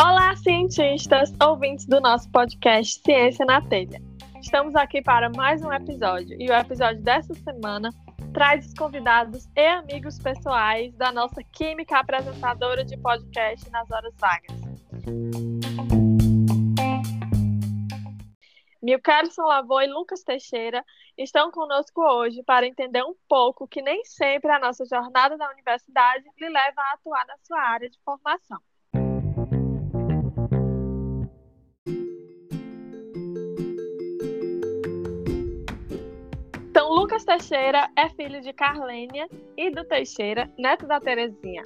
Olá, 0.00 0.34
cientistas, 0.36 1.32
ouvintes 1.42 1.86
do 1.86 2.00
nosso 2.00 2.30
podcast 2.30 3.02
Ciência 3.02 3.44
na 3.44 3.60
Telha. 3.60 4.00
Estamos 4.40 4.74
aqui 4.74 5.02
para 5.02 5.30
mais 5.30 5.62
um 5.62 5.72
episódio 5.72 6.40
e 6.40 6.50
o 6.50 6.54
episódio 6.54 7.02
dessa 7.02 7.34
semana 7.34 7.90
traz 8.32 8.66
os 8.66 8.74
convidados 8.74 9.48
e 9.54 9.66
amigos 9.66 10.18
pessoais 10.18 10.94
da 10.96 11.12
nossa 11.12 11.42
química 11.52 11.98
apresentadora 11.98 12.84
de 12.84 12.96
podcast 12.96 13.70
nas 13.70 13.90
horas 13.90 14.14
vagas. 14.18 15.63
Milcarson 18.84 19.44
Lavô 19.44 19.80
e 19.80 19.86
Lucas 19.86 20.22
Teixeira 20.22 20.84
estão 21.16 21.50
conosco 21.50 22.02
hoje 22.02 22.42
para 22.42 22.66
entender 22.66 23.02
um 23.02 23.14
pouco 23.26 23.66
que 23.66 23.80
nem 23.80 24.04
sempre 24.04 24.50
a 24.50 24.58
nossa 24.58 24.84
jornada 24.84 25.38
da 25.38 25.50
universidade 25.50 26.26
lhe 26.38 26.48
leva 26.50 26.82
a 26.82 26.92
atuar 26.92 27.26
na 27.26 27.34
sua 27.38 27.60
área 27.62 27.88
de 27.88 27.98
formação. 28.04 28.58
Então, 36.68 36.90
Lucas 36.90 37.24
Teixeira 37.24 37.88
é 37.96 38.10
filho 38.10 38.42
de 38.42 38.52
Carlênia 38.52 39.30
e 39.56 39.70
do 39.70 39.82
Teixeira, 39.86 40.52
neto 40.58 40.86
da 40.86 41.00
Terezinha. 41.00 41.64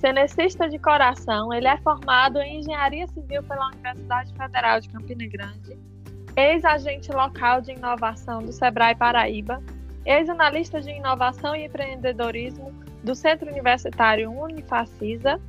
Cenecista 0.00 0.68
de 0.68 0.80
coração, 0.80 1.52
ele 1.52 1.68
é 1.68 1.76
formado 1.76 2.40
em 2.40 2.58
Engenharia 2.58 3.06
Civil 3.06 3.44
pela 3.44 3.68
Universidade 3.68 4.34
Federal 4.34 4.80
de 4.80 4.88
Campina 4.88 5.28
Grande 5.28 5.95
ex-agente 6.36 7.10
local 7.10 7.62
de 7.62 7.72
inovação 7.72 8.42
do 8.42 8.52
Sebrae 8.52 8.94
Paraíba, 8.94 9.62
ex-analista 10.04 10.80
de 10.80 10.90
inovação 10.90 11.56
e 11.56 11.64
empreendedorismo 11.64 12.72
do 13.02 13.14
Centro 13.14 13.50
Universitário 13.50 14.30
Unifacisa. 14.30 15.40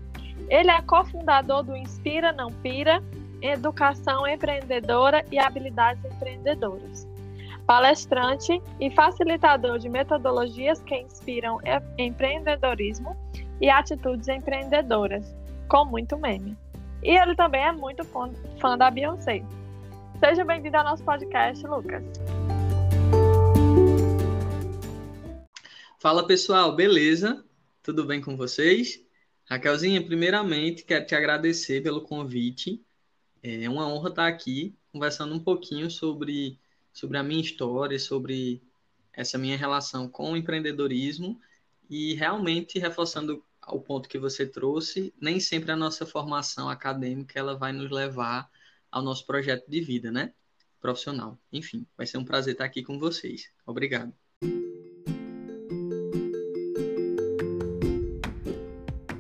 Ele 0.50 0.72
é 0.72 0.82
cofundador 0.82 1.64
do 1.64 1.76
Inspira 1.76 2.32
Não 2.32 2.52
Pira, 2.52 3.04
Educação 3.42 4.26
Empreendedora 4.26 5.26
e 5.32 5.38
Habilidades 5.38 6.04
Empreendedoras. 6.06 7.08
Palestrante 7.66 8.62
e 8.80 8.90
facilitador 8.90 9.78
de 9.78 9.90
metodologias 9.90 10.82
que 10.82 10.96
inspiram 10.96 11.60
empreendedorismo 11.98 13.16
e 13.60 13.70
atitudes 13.70 14.30
empreendedoras, 14.30 15.36
com 15.68 15.84
muito 15.84 16.18
meme. 16.18 16.58
E 17.04 17.18
ele 17.18 17.36
também 17.36 17.62
é 17.62 17.72
muito 17.74 18.06
fã 18.60 18.78
da 18.78 18.90
Beyoncé. 18.90 19.44
Seja 20.20 20.44
bem-vindo 20.44 20.76
ao 20.76 20.84
nosso 20.84 21.04
podcast, 21.04 21.66
Lucas. 21.68 22.04
Fala 26.00 26.26
pessoal, 26.26 26.76
beleza? 26.76 27.46
Tudo 27.84 28.04
bem 28.04 28.20
com 28.20 28.36
vocês? 28.36 29.00
Raquelzinha, 29.48 30.04
primeiramente 30.04 30.84
quero 30.84 31.06
te 31.06 31.14
agradecer 31.14 31.84
pelo 31.84 32.02
convite. 32.02 32.84
É 33.44 33.70
uma 33.70 33.88
honra 33.88 34.10
estar 34.10 34.28
aqui 34.28 34.76
conversando 34.92 35.36
um 35.36 35.40
pouquinho 35.40 35.90
sobre, 35.92 36.60
sobre 36.92 37.20
a 37.20 37.24
minha 37.24 37.42
história, 37.42 38.00
sobre 38.00 38.60
essa 39.14 39.38
minha 39.38 39.56
relação 39.56 40.10
com 40.10 40.32
o 40.32 40.38
empreendedorismo 40.38 41.40
e 41.88 42.16
realmente 42.16 42.80
reforçando 42.80 43.44
o 43.68 43.80
ponto 43.80 44.10
que 44.10 44.18
você 44.18 44.48
trouxe, 44.48 45.14
nem 45.22 45.40
sempre 45.40 45.72
a 45.72 45.76
nossa 45.76 46.08
formação 46.08 46.70
acadêmica 46.70 47.38
ela 47.38 47.56
vai 47.56 47.72
nos 47.72 47.92
levar 47.92 48.50
ao 48.92 49.02
nosso 49.02 49.26
projeto 49.26 49.70
de 49.70 49.82
vida, 49.82 50.12
né? 50.12 50.34
Profissional. 50.80 51.38
Enfim, 51.52 51.86
vai 51.98 52.06
ser 52.06 52.18
um 52.18 52.26
prazer 52.26 52.54
estar 52.54 52.66
aqui 52.66 52.84
com 52.84 53.00
vocês. 53.00 53.52
Obrigado. 53.66 54.14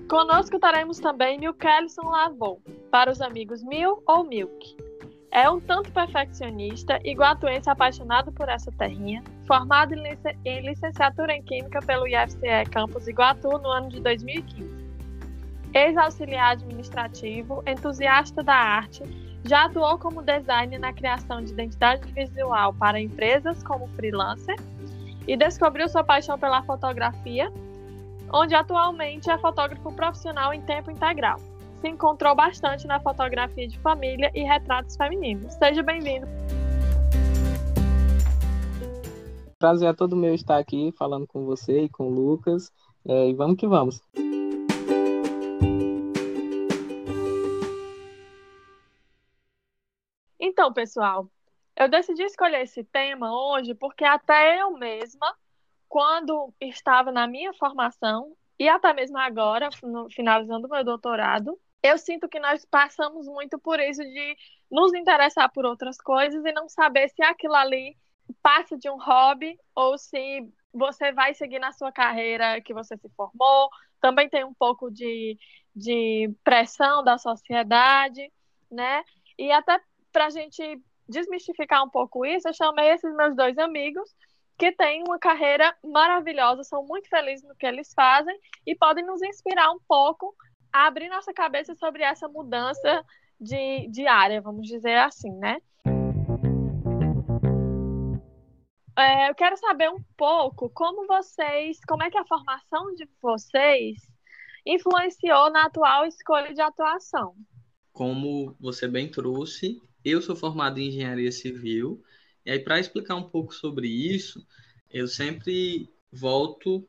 Conosco 0.07 0.57
teremos 0.59 0.99
também 0.99 1.37
Milkelson 1.37 2.09
Lavon, 2.09 2.61
para 2.89 3.11
os 3.11 3.21
amigos 3.21 3.61
Mil 3.63 4.01
ou 4.07 4.23
Milk. 4.23 4.77
É 5.31 5.49
um 5.49 5.59
tanto 5.59 5.91
perfeccionista 5.91 6.99
e 7.03 7.13
guatuense 7.13 7.69
apaixonado 7.69 8.31
por 8.31 8.47
essa 8.47 8.71
terrinha, 8.71 9.21
formado 9.45 9.93
em, 9.93 10.01
lic 10.01 10.19
em 10.45 10.61
licenciatura 10.61 11.33
em 11.33 11.43
Química 11.43 11.81
pelo 11.81 12.07
IFCE 12.07 12.69
Campus 12.71 13.07
Iguatu 13.07 13.49
no 13.59 13.69
ano 13.69 13.89
de 13.89 13.99
2015. 13.99 14.87
Ex-auxiliar 15.73 16.53
administrativo, 16.53 17.61
entusiasta 17.67 18.41
da 18.41 18.55
arte 18.55 19.03
já 19.47 19.65
atuou 19.65 19.97
como 19.97 20.21
designer 20.21 20.77
na 20.77 20.91
criação 20.91 21.41
de 21.41 21.53
identidade 21.53 22.11
visual 22.11 22.73
para 22.73 22.99
empresas 22.99 23.63
como 23.63 23.87
freelancer 23.89 24.55
e 25.25 25.37
descobriu 25.37 25.87
sua 25.87 26.03
paixão 26.03 26.37
pela 26.37 26.61
fotografia, 26.63 27.51
onde 28.31 28.55
atualmente 28.55 29.29
é 29.29 29.37
fotógrafo 29.37 29.91
profissional 29.93 30.53
em 30.53 30.61
tempo 30.61 30.91
integral. 30.91 31.39
Se 31.79 31.87
encontrou 31.87 32.35
bastante 32.35 32.87
na 32.87 32.99
fotografia 32.99 33.67
de 33.67 33.77
família 33.79 34.31
e 34.33 34.43
retratos 34.43 34.95
femininos. 34.97 35.53
Seja 35.53 35.81
bem-vindo. 35.81 36.27
Prazer 39.59 39.89
é 39.89 39.93
todo 39.93 40.15
meu 40.15 40.33
estar 40.35 40.57
aqui 40.57 40.93
falando 40.97 41.25
com 41.25 41.45
você 41.45 41.83
e 41.83 41.89
com 41.89 42.07
o 42.07 42.13
Lucas. 42.13 42.71
É, 43.07 43.29
e 43.29 43.33
vamos 43.33 43.57
que 43.57 43.67
vamos. 43.67 44.01
Então, 50.57 50.73
pessoal, 50.73 51.29
eu 51.75 51.87
decidi 51.87 52.23
escolher 52.23 52.63
esse 52.63 52.83
tema 52.83 53.31
hoje 53.31 53.75
porque 53.75 54.03
até 54.03 54.59
eu 54.59 54.71
mesma, 54.71 55.37
quando 55.87 56.51
estava 56.59 57.11
na 57.11 57.27
minha 57.27 57.53
formação, 57.53 58.35
e 58.57 58.67
até 58.67 58.91
mesmo 58.91 59.19
agora, 59.19 59.69
no, 59.83 60.09
finalizando 60.09 60.67
meu 60.67 60.83
doutorado, 60.83 61.59
eu 61.83 61.95
sinto 61.99 62.27
que 62.27 62.39
nós 62.39 62.65
passamos 62.65 63.27
muito 63.27 63.59
por 63.59 63.79
isso 63.79 64.01
de 64.01 64.35
nos 64.71 64.95
interessar 64.95 65.51
por 65.53 65.63
outras 65.63 66.01
coisas 66.01 66.43
e 66.43 66.51
não 66.51 66.67
saber 66.67 67.07
se 67.09 67.21
aquilo 67.21 67.53
ali 67.53 67.95
passa 68.41 68.75
de 68.75 68.89
um 68.89 68.97
hobby 68.97 69.59
ou 69.75 69.95
se 69.95 70.41
você 70.73 71.11
vai 71.11 71.35
seguir 71.35 71.59
na 71.59 71.71
sua 71.71 71.91
carreira 71.91 72.59
que 72.61 72.73
você 72.73 72.97
se 72.97 73.09
formou. 73.09 73.69
Também 74.01 74.27
tem 74.27 74.43
um 74.43 74.55
pouco 74.55 74.89
de, 74.89 75.37
de 75.75 76.33
pressão 76.43 77.03
da 77.03 77.19
sociedade, 77.19 78.33
né? 78.71 79.03
E 79.37 79.51
até 79.51 79.79
para 80.17 80.25
a 80.25 80.29
gente 80.31 80.81
desmistificar 81.07 81.83
um 81.85 81.89
pouco 81.91 82.25
isso, 82.25 82.47
eu 82.47 82.53
chamei 82.53 82.89
esses 82.89 83.15
meus 83.15 83.35
dois 83.35 83.55
amigos 83.59 84.09
que 84.57 84.71
têm 84.71 85.03
uma 85.03 85.19
carreira 85.19 85.77
maravilhosa, 85.83 86.63
são 86.63 86.83
muito 86.83 87.07
felizes 87.07 87.47
no 87.47 87.55
que 87.55 87.67
eles 87.67 87.93
fazem 87.93 88.35
e 88.65 88.75
podem 88.75 89.05
nos 89.05 89.21
inspirar 89.21 89.69
um 89.71 89.77
pouco 89.87 90.35
a 90.73 90.87
abrir 90.87 91.07
nossa 91.07 91.31
cabeça 91.31 91.75
sobre 91.75 92.01
essa 92.01 92.27
mudança 92.27 93.05
de, 93.39 93.87
de 93.91 94.07
área, 94.07 94.41
vamos 94.41 94.67
dizer 94.67 94.97
assim, 94.97 95.29
né? 95.37 95.57
É, 98.97 99.29
eu 99.29 99.35
quero 99.35 99.55
saber 99.55 99.91
um 99.91 100.03
pouco 100.17 100.67
como 100.71 101.05
vocês, 101.05 101.77
como 101.87 102.01
é 102.01 102.09
que 102.09 102.17
a 102.17 102.25
formação 102.25 102.95
de 102.95 103.07
vocês 103.21 103.97
influenciou 104.65 105.51
na 105.51 105.65
atual 105.65 106.07
escolha 106.07 106.55
de 106.55 106.61
atuação. 106.61 107.35
Como 107.93 108.55
você 108.59 108.87
bem 108.87 109.07
trouxe, 109.11 109.79
eu 110.03 110.21
sou 110.21 110.35
formado 110.35 110.79
em 110.79 110.87
engenharia 110.87 111.31
civil, 111.31 112.03
e 112.45 112.51
aí, 112.51 112.59
para 112.59 112.79
explicar 112.79 113.15
um 113.15 113.27
pouco 113.27 113.53
sobre 113.53 113.89
isso, 113.89 114.45
eu 114.89 115.05
sempre 115.05 115.89
volto 116.09 116.87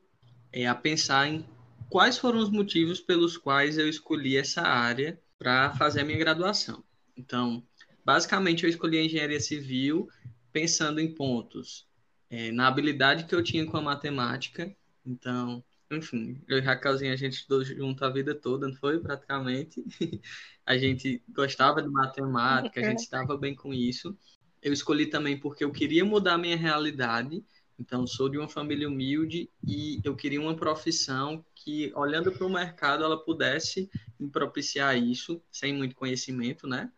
é, 0.53 0.65
a 0.65 0.73
pensar 0.73 1.27
em 1.27 1.45
quais 1.89 2.17
foram 2.17 2.39
os 2.39 2.49
motivos 2.49 3.01
pelos 3.01 3.35
quais 3.35 3.77
eu 3.77 3.89
escolhi 3.89 4.37
essa 4.37 4.61
área 4.61 5.19
para 5.37 5.73
fazer 5.73 5.99
a 6.01 6.05
minha 6.05 6.17
graduação. 6.17 6.81
Então, 7.17 7.61
basicamente, 8.05 8.63
eu 8.63 8.69
escolhi 8.69 8.99
a 8.99 9.03
engenharia 9.03 9.39
civil 9.41 10.07
pensando 10.51 11.01
em 11.01 11.13
pontos 11.13 11.85
é, 12.29 12.51
na 12.51 12.67
habilidade 12.67 13.25
que 13.25 13.35
eu 13.35 13.43
tinha 13.43 13.65
com 13.65 13.75
a 13.75 13.81
matemática. 13.81 14.73
Então, 15.05 15.61
enfim, 15.91 16.39
eu 16.47 16.59
e 16.59 16.61
Raquelzinha, 16.61 17.13
a 17.13 17.15
gente 17.15 17.33
estudou 17.33 17.63
junto 17.63 18.05
a 18.05 18.09
vida 18.09 18.35
toda, 18.35 18.67
não 18.67 18.75
foi? 18.75 18.99
Praticamente. 18.99 19.83
a 20.65 20.77
gente 20.77 21.23
gostava 21.29 21.81
de 21.81 21.89
matemática, 21.89 22.79
a 22.79 22.83
gente 22.83 22.99
estava 22.99 23.35
bem 23.35 23.55
com 23.55 23.73
isso. 23.73 24.15
Eu 24.61 24.71
escolhi 24.71 25.07
também 25.07 25.39
porque 25.39 25.63
eu 25.63 25.71
queria 25.71 26.05
mudar 26.05 26.37
minha 26.37 26.55
realidade. 26.55 27.43
Então, 27.79 28.05
sou 28.05 28.29
de 28.29 28.37
uma 28.37 28.47
família 28.47 28.87
humilde 28.87 29.49
e 29.65 29.99
eu 30.03 30.15
queria 30.15 30.39
uma 30.39 30.55
profissão 30.55 31.43
que, 31.55 31.91
olhando 31.95 32.31
para 32.31 32.45
o 32.45 32.49
mercado, 32.49 33.03
ela 33.03 33.17
pudesse 33.17 33.89
me 34.19 34.29
propiciar 34.29 34.97
isso, 34.97 35.41
sem 35.49 35.73
muito 35.73 35.95
conhecimento, 35.95 36.67
né, 36.67 36.91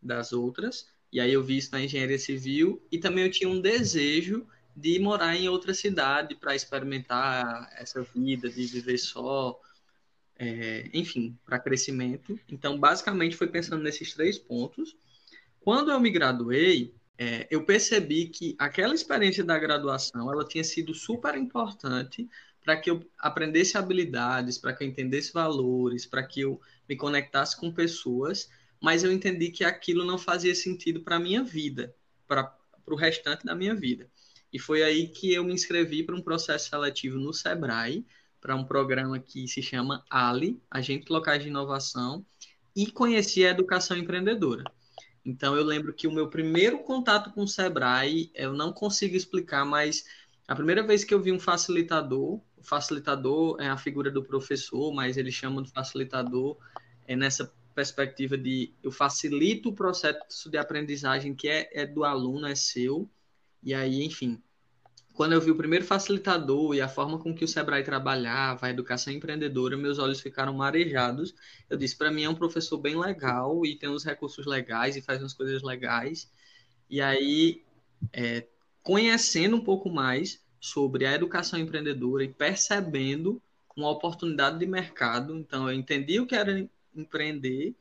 das 0.00 0.32
outras. 0.32 0.88
E 1.10 1.18
aí 1.18 1.32
eu 1.32 1.42
vi 1.42 1.56
isso 1.56 1.72
na 1.72 1.80
engenharia 1.80 2.18
civil 2.18 2.86
e 2.92 2.98
também 2.98 3.24
eu 3.24 3.30
tinha 3.30 3.48
um 3.48 3.60
desejo 3.60 4.46
de 4.76 4.98
morar 4.98 5.34
em 5.34 5.48
outra 5.48 5.72
cidade 5.72 6.34
para 6.34 6.54
experimentar 6.54 7.72
essa 7.78 8.02
vida, 8.02 8.50
de 8.50 8.66
viver 8.66 8.98
só, 8.98 9.58
é, 10.38 10.90
enfim, 10.92 11.36
para 11.46 11.58
crescimento. 11.58 12.38
Então, 12.46 12.78
basicamente, 12.78 13.34
foi 13.34 13.46
pensando 13.46 13.82
nesses 13.82 14.12
três 14.12 14.38
pontos. 14.38 14.94
Quando 15.60 15.90
eu 15.90 15.98
me 15.98 16.10
graduei, 16.10 16.94
é, 17.16 17.46
eu 17.50 17.64
percebi 17.64 18.26
que 18.26 18.54
aquela 18.58 18.94
experiência 18.94 19.42
da 19.42 19.58
graduação 19.58 20.30
ela 20.30 20.44
tinha 20.44 20.62
sido 20.62 20.92
super 20.92 21.34
importante 21.34 22.28
para 22.62 22.76
que 22.76 22.90
eu 22.90 23.02
aprendesse 23.18 23.78
habilidades, 23.78 24.58
para 24.58 24.74
que 24.74 24.84
eu 24.84 24.88
entendesse 24.88 25.32
valores, 25.32 26.04
para 26.04 26.22
que 26.22 26.40
eu 26.40 26.60
me 26.86 26.96
conectasse 26.96 27.56
com 27.56 27.72
pessoas, 27.72 28.50
mas 28.78 29.02
eu 29.02 29.10
entendi 29.10 29.50
que 29.50 29.64
aquilo 29.64 30.04
não 30.04 30.18
fazia 30.18 30.54
sentido 30.54 31.00
para 31.00 31.16
a 31.16 31.20
minha 31.20 31.42
vida, 31.42 31.94
para 32.26 32.54
o 32.86 32.94
restante 32.94 33.46
da 33.46 33.54
minha 33.54 33.74
vida. 33.74 34.10
E 34.56 34.58
foi 34.58 34.82
aí 34.82 35.08
que 35.08 35.34
eu 35.34 35.44
me 35.44 35.52
inscrevi 35.52 36.02
para 36.02 36.16
um 36.16 36.22
processo 36.22 36.70
seletivo 36.70 37.18
no 37.18 37.30
Sebrae, 37.30 38.06
para 38.40 38.56
um 38.56 38.64
programa 38.64 39.18
que 39.18 39.46
se 39.46 39.60
chama 39.60 40.02
Ali, 40.08 40.58
Agente 40.70 41.12
Locais 41.12 41.42
de 41.42 41.50
Inovação, 41.50 42.24
e 42.74 42.90
conheci 42.90 43.44
a 43.44 43.50
educação 43.50 43.98
empreendedora. 43.98 44.64
Então 45.22 45.54
eu 45.54 45.62
lembro 45.62 45.92
que 45.92 46.06
o 46.06 46.10
meu 46.10 46.30
primeiro 46.30 46.78
contato 46.78 47.30
com 47.34 47.42
o 47.42 47.46
Sebrae, 47.46 48.30
eu 48.34 48.54
não 48.54 48.72
consigo 48.72 49.14
explicar, 49.14 49.62
mas 49.66 50.06
a 50.48 50.54
primeira 50.54 50.82
vez 50.82 51.04
que 51.04 51.12
eu 51.12 51.20
vi 51.20 51.32
um 51.32 51.38
facilitador, 51.38 52.40
o 52.56 52.62
facilitador 52.62 53.60
é 53.60 53.68
a 53.68 53.76
figura 53.76 54.10
do 54.10 54.24
professor, 54.24 54.90
mas 54.90 55.18
eles 55.18 55.34
chamam 55.34 55.62
de 55.62 55.70
facilitador 55.70 56.56
é 57.06 57.14
nessa 57.14 57.52
perspectiva 57.74 58.38
de 58.38 58.72
eu 58.82 58.90
facilito 58.90 59.68
o 59.68 59.74
processo 59.74 60.48
de 60.48 60.56
aprendizagem 60.56 61.34
que 61.34 61.46
é, 61.46 61.68
é 61.74 61.84
do 61.84 62.04
aluno, 62.04 62.46
é 62.46 62.54
seu. 62.54 63.06
E 63.62 63.74
aí, 63.74 64.02
enfim, 64.02 64.40
quando 65.16 65.32
eu 65.32 65.40
vi 65.40 65.50
o 65.50 65.56
primeiro 65.56 65.82
facilitador 65.82 66.74
e 66.74 66.80
a 66.82 66.88
forma 66.88 67.18
com 67.18 67.34
que 67.34 67.42
o 67.42 67.48
Sebrae 67.48 67.82
trabalhava, 67.82 68.66
a 68.66 68.70
educação 68.70 69.10
empreendedora, 69.10 69.74
meus 69.74 69.98
olhos 69.98 70.20
ficaram 70.20 70.52
marejados. 70.52 71.34
Eu 71.70 71.78
disse, 71.78 71.96
para 71.96 72.10
mim 72.10 72.24
é 72.24 72.28
um 72.28 72.34
professor 72.34 72.76
bem 72.76 73.00
legal 73.00 73.64
e 73.64 73.74
tem 73.76 73.88
uns 73.88 74.04
recursos 74.04 74.44
legais 74.44 74.94
e 74.94 75.00
faz 75.00 75.20
umas 75.20 75.32
coisas 75.32 75.62
legais. 75.62 76.30
E 76.90 77.00
aí, 77.00 77.64
é, 78.12 78.46
conhecendo 78.82 79.56
um 79.56 79.64
pouco 79.64 79.90
mais 79.90 80.44
sobre 80.60 81.06
a 81.06 81.14
educação 81.14 81.58
empreendedora 81.58 82.22
e 82.22 82.28
percebendo 82.28 83.40
uma 83.74 83.90
oportunidade 83.90 84.58
de 84.58 84.66
mercado. 84.66 85.34
Então, 85.34 85.66
eu 85.66 85.74
entendi 85.74 86.20
o 86.20 86.26
que 86.26 86.34
era 86.34 86.68
empreender 86.94 87.74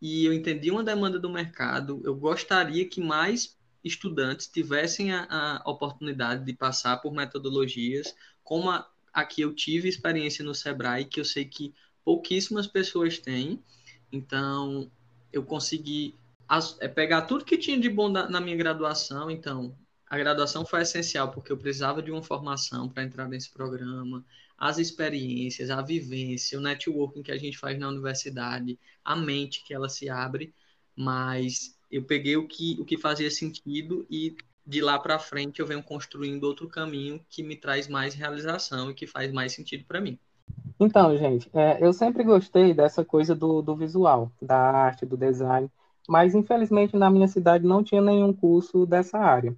e 0.00 0.26
eu 0.26 0.32
entendi 0.34 0.70
uma 0.70 0.84
demanda 0.84 1.18
do 1.18 1.30
mercado. 1.30 2.02
Eu 2.04 2.14
gostaria 2.14 2.86
que 2.86 3.00
mais 3.00 3.55
estudantes 3.86 4.48
tivessem 4.48 5.12
a, 5.12 5.62
a 5.64 5.70
oportunidade 5.70 6.44
de 6.44 6.52
passar 6.52 6.96
por 6.98 7.12
metodologias 7.12 8.14
como 8.42 8.70
a, 8.70 8.88
a 9.12 9.24
que 9.24 9.40
eu 9.42 9.54
tive 9.54 9.88
experiência 9.88 10.44
no 10.44 10.54
Sebrae, 10.54 11.04
que 11.04 11.20
eu 11.20 11.24
sei 11.24 11.44
que 11.44 11.74
pouquíssimas 12.04 12.66
pessoas 12.66 13.18
têm. 13.18 13.62
Então, 14.10 14.90
eu 15.32 15.44
consegui 15.44 16.14
as, 16.48 16.76
é, 16.80 16.88
pegar 16.88 17.22
tudo 17.22 17.44
que 17.44 17.58
tinha 17.58 17.78
de 17.78 17.88
bom 17.88 18.08
na, 18.08 18.28
na 18.28 18.40
minha 18.40 18.56
graduação. 18.56 19.30
Então, 19.30 19.76
a 20.08 20.18
graduação 20.18 20.64
foi 20.64 20.82
essencial 20.82 21.30
porque 21.30 21.52
eu 21.52 21.56
precisava 21.56 22.02
de 22.02 22.10
uma 22.10 22.22
formação 22.22 22.88
para 22.88 23.02
entrar 23.02 23.28
nesse 23.28 23.50
programa, 23.50 24.24
as 24.56 24.78
experiências, 24.78 25.70
a 25.70 25.82
vivência, 25.82 26.58
o 26.58 26.62
networking 26.62 27.22
que 27.22 27.32
a 27.32 27.38
gente 27.38 27.58
faz 27.58 27.78
na 27.78 27.88
universidade, 27.88 28.78
a 29.04 29.14
mente 29.14 29.64
que 29.64 29.74
ela 29.74 29.88
se 29.88 30.08
abre, 30.08 30.54
mas 30.94 31.75
eu 31.90 32.02
peguei 32.02 32.36
o 32.36 32.46
que, 32.46 32.76
o 32.80 32.84
que 32.84 32.96
fazia 32.96 33.30
sentido 33.30 34.06
e 34.10 34.36
de 34.66 34.80
lá 34.80 34.98
para 34.98 35.18
frente 35.18 35.60
eu 35.60 35.66
venho 35.66 35.82
construindo 35.82 36.44
outro 36.44 36.68
caminho 36.68 37.20
que 37.28 37.42
me 37.42 37.56
traz 37.56 37.86
mais 37.86 38.14
realização 38.14 38.90
e 38.90 38.94
que 38.94 39.06
faz 39.06 39.32
mais 39.32 39.52
sentido 39.52 39.84
para 39.84 40.00
mim. 40.00 40.18
Então, 40.78 41.16
gente, 41.16 41.48
é, 41.54 41.78
eu 41.84 41.92
sempre 41.92 42.22
gostei 42.22 42.74
dessa 42.74 43.04
coisa 43.04 43.34
do, 43.34 43.62
do 43.62 43.76
visual, 43.76 44.30
da 44.42 44.56
arte, 44.56 45.06
do 45.06 45.16
design, 45.16 45.70
mas 46.08 46.34
infelizmente 46.34 46.96
na 46.96 47.10
minha 47.10 47.28
cidade 47.28 47.64
não 47.64 47.82
tinha 47.82 48.02
nenhum 48.02 48.32
curso 48.32 48.84
dessa 48.86 49.18
área 49.18 49.56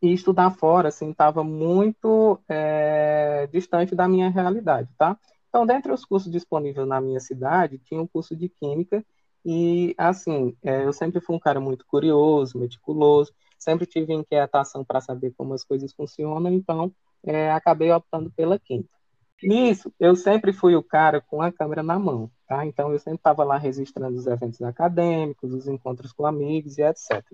e 0.00 0.12
estudar 0.12 0.50
fora, 0.50 0.88
assim, 0.88 1.10
estava 1.10 1.42
muito 1.42 2.38
é, 2.48 3.48
distante 3.52 3.94
da 3.94 4.08
minha 4.08 4.30
realidade, 4.30 4.88
tá? 4.96 5.18
Então, 5.48 5.66
dentre 5.66 5.92
os 5.92 6.04
cursos 6.04 6.30
disponíveis 6.30 6.86
na 6.86 7.00
minha 7.00 7.20
cidade, 7.20 7.78
tinha 7.78 8.00
um 8.00 8.06
curso 8.06 8.36
de 8.36 8.48
Química 8.48 9.04
e, 9.44 9.94
assim, 9.96 10.56
é, 10.62 10.84
eu 10.84 10.92
sempre 10.92 11.20
fui 11.20 11.36
um 11.36 11.40
cara 11.40 11.60
muito 11.60 11.84
curioso, 11.86 12.58
meticuloso, 12.58 13.32
sempre 13.58 13.86
tive 13.86 14.12
inquietação 14.12 14.84
para 14.84 15.00
saber 15.00 15.32
como 15.36 15.54
as 15.54 15.64
coisas 15.64 15.92
funcionam, 15.92 16.52
então 16.52 16.92
é, 17.24 17.50
acabei 17.50 17.90
optando 17.90 18.30
pela 18.30 18.58
Química. 18.58 18.98
Nisso, 19.42 19.92
eu 20.00 20.16
sempre 20.16 20.52
fui 20.52 20.74
o 20.74 20.82
cara 20.82 21.20
com 21.20 21.40
a 21.40 21.52
câmera 21.52 21.82
na 21.82 21.98
mão, 21.98 22.28
tá? 22.46 22.66
Então, 22.66 22.92
eu 22.92 22.98
sempre 22.98 23.18
estava 23.18 23.44
lá 23.44 23.56
registrando 23.56 24.16
os 24.16 24.26
eventos 24.26 24.60
acadêmicos, 24.62 25.54
os 25.54 25.68
encontros 25.68 26.12
com 26.12 26.26
amigos 26.26 26.76
e 26.76 26.82
etc. 26.82 27.24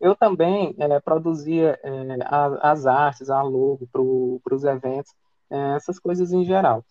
Eu 0.00 0.16
também 0.16 0.74
é, 0.78 1.00
produzia 1.00 1.78
é, 1.82 2.18
as 2.62 2.86
artes, 2.86 3.28
a 3.28 3.42
logo 3.42 3.86
para 3.92 4.54
os 4.54 4.64
eventos, 4.64 5.12
é, 5.50 5.76
essas 5.76 5.98
coisas 5.98 6.32
em 6.32 6.44
geral. 6.44 6.82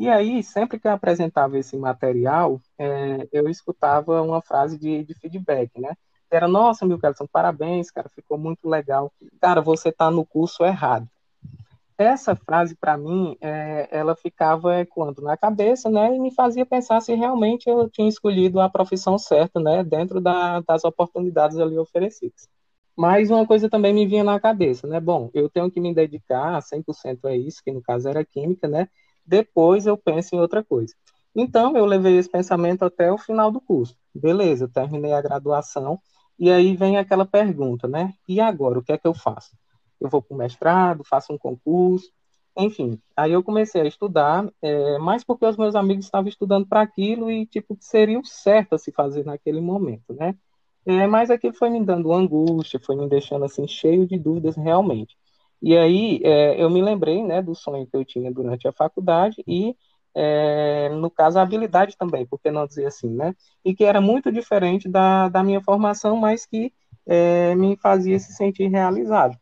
E 0.00 0.08
aí, 0.08 0.42
sempre 0.42 0.80
que 0.80 0.86
eu 0.88 0.92
apresentava 0.92 1.58
esse 1.58 1.76
material, 1.76 2.58
é, 2.78 3.28
eu 3.30 3.46
escutava 3.50 4.22
uma 4.22 4.40
frase 4.40 4.78
de, 4.78 5.04
de 5.04 5.12
feedback, 5.12 5.78
né? 5.78 5.94
Era, 6.30 6.48
nossa, 6.48 6.86
Milkelson, 6.86 7.26
parabéns, 7.30 7.90
cara, 7.90 8.08
ficou 8.08 8.38
muito 8.38 8.66
legal. 8.66 9.12
Cara, 9.38 9.60
você 9.60 9.90
está 9.90 10.10
no 10.10 10.24
curso 10.24 10.64
errado. 10.64 11.06
Essa 11.98 12.34
frase, 12.34 12.74
para 12.76 12.96
mim, 12.96 13.36
é, 13.42 13.88
ela 13.90 14.16
ficava 14.16 14.80
ecoando 14.80 15.20
na 15.20 15.36
cabeça, 15.36 15.90
né? 15.90 16.16
E 16.16 16.18
me 16.18 16.34
fazia 16.34 16.64
pensar 16.64 17.02
se 17.02 17.14
realmente 17.14 17.68
eu 17.68 17.86
tinha 17.90 18.08
escolhido 18.08 18.58
a 18.58 18.70
profissão 18.70 19.18
certa, 19.18 19.60
né? 19.60 19.84
Dentro 19.84 20.18
da, 20.18 20.60
das 20.60 20.82
oportunidades 20.82 21.58
ali 21.58 21.76
oferecidas. 21.76 22.48
Mas 22.96 23.30
uma 23.30 23.46
coisa 23.46 23.68
também 23.68 23.92
me 23.92 24.06
vinha 24.06 24.24
na 24.24 24.40
cabeça, 24.40 24.86
né? 24.86 24.98
Bom, 24.98 25.28
eu 25.34 25.50
tenho 25.50 25.70
que 25.70 25.78
me 25.78 25.94
dedicar 25.94 26.62
100% 26.62 27.26
a 27.26 27.36
isso, 27.36 27.62
que 27.62 27.70
no 27.70 27.82
caso 27.82 28.08
era 28.08 28.24
química, 28.24 28.66
né? 28.66 28.88
Depois 29.30 29.86
eu 29.86 29.96
penso 29.96 30.34
em 30.34 30.40
outra 30.40 30.64
coisa. 30.64 30.92
Então, 31.36 31.76
eu 31.76 31.86
levei 31.86 32.18
esse 32.18 32.28
pensamento 32.28 32.84
até 32.84 33.12
o 33.12 33.16
final 33.16 33.52
do 33.52 33.60
curso. 33.60 33.96
Beleza, 34.12 34.68
terminei 34.68 35.12
a 35.12 35.22
graduação, 35.22 36.00
e 36.36 36.50
aí 36.50 36.74
vem 36.76 36.96
aquela 36.96 37.24
pergunta, 37.24 37.86
né? 37.86 38.12
E 38.28 38.40
agora, 38.40 38.80
o 38.80 38.82
que 38.82 38.90
é 38.90 38.98
que 38.98 39.06
eu 39.06 39.14
faço? 39.14 39.56
Eu 40.00 40.08
vou 40.10 40.20
para 40.20 40.34
o 40.34 40.38
mestrado, 40.38 41.04
faço 41.04 41.32
um 41.32 41.38
concurso, 41.38 42.10
enfim. 42.56 43.00
Aí 43.16 43.30
eu 43.30 43.40
comecei 43.40 43.80
a 43.82 43.86
estudar, 43.86 44.50
é, 44.60 44.98
mais 44.98 45.22
porque 45.22 45.46
os 45.46 45.56
meus 45.56 45.76
amigos 45.76 46.06
estavam 46.06 46.28
estudando 46.28 46.66
para 46.66 46.80
aquilo 46.80 47.30
e, 47.30 47.46
tipo, 47.46 47.78
seria 47.80 48.18
o 48.18 48.24
certo 48.24 48.74
a 48.74 48.78
se 48.78 48.90
fazer 48.90 49.24
naquele 49.24 49.60
momento, 49.60 50.12
né? 50.12 50.34
É, 50.84 51.06
mas 51.06 51.30
aquilo 51.30 51.54
foi 51.54 51.70
me 51.70 51.84
dando 51.84 52.12
angústia, 52.12 52.80
foi 52.80 52.96
me 52.96 53.08
deixando 53.08 53.44
assim 53.44 53.68
cheio 53.68 54.08
de 54.08 54.18
dúvidas 54.18 54.56
realmente. 54.56 55.16
E 55.62 55.76
aí 55.76 56.20
é, 56.24 56.62
eu 56.62 56.70
me 56.70 56.82
lembrei 56.82 57.22
né, 57.22 57.42
do 57.42 57.54
sonho 57.54 57.86
que 57.86 57.96
eu 57.96 58.04
tinha 58.04 58.32
durante 58.32 58.66
a 58.66 58.72
faculdade 58.72 59.42
e, 59.46 59.76
é, 60.14 60.88
no 60.90 61.10
caso, 61.10 61.38
a 61.38 61.42
habilidade 61.42 61.96
também, 61.96 62.26
por 62.26 62.40
que 62.40 62.50
não 62.50 62.66
dizer 62.66 62.86
assim, 62.86 63.10
né? 63.10 63.34
E 63.64 63.74
que 63.74 63.84
era 63.84 64.00
muito 64.00 64.32
diferente 64.32 64.88
da, 64.88 65.28
da 65.28 65.42
minha 65.42 65.60
formação, 65.60 66.16
mas 66.16 66.46
que 66.46 66.72
é, 67.06 67.54
me 67.54 67.76
fazia 67.76 68.18
se 68.18 68.32
sentir 68.32 68.68
realizado. 68.68 69.36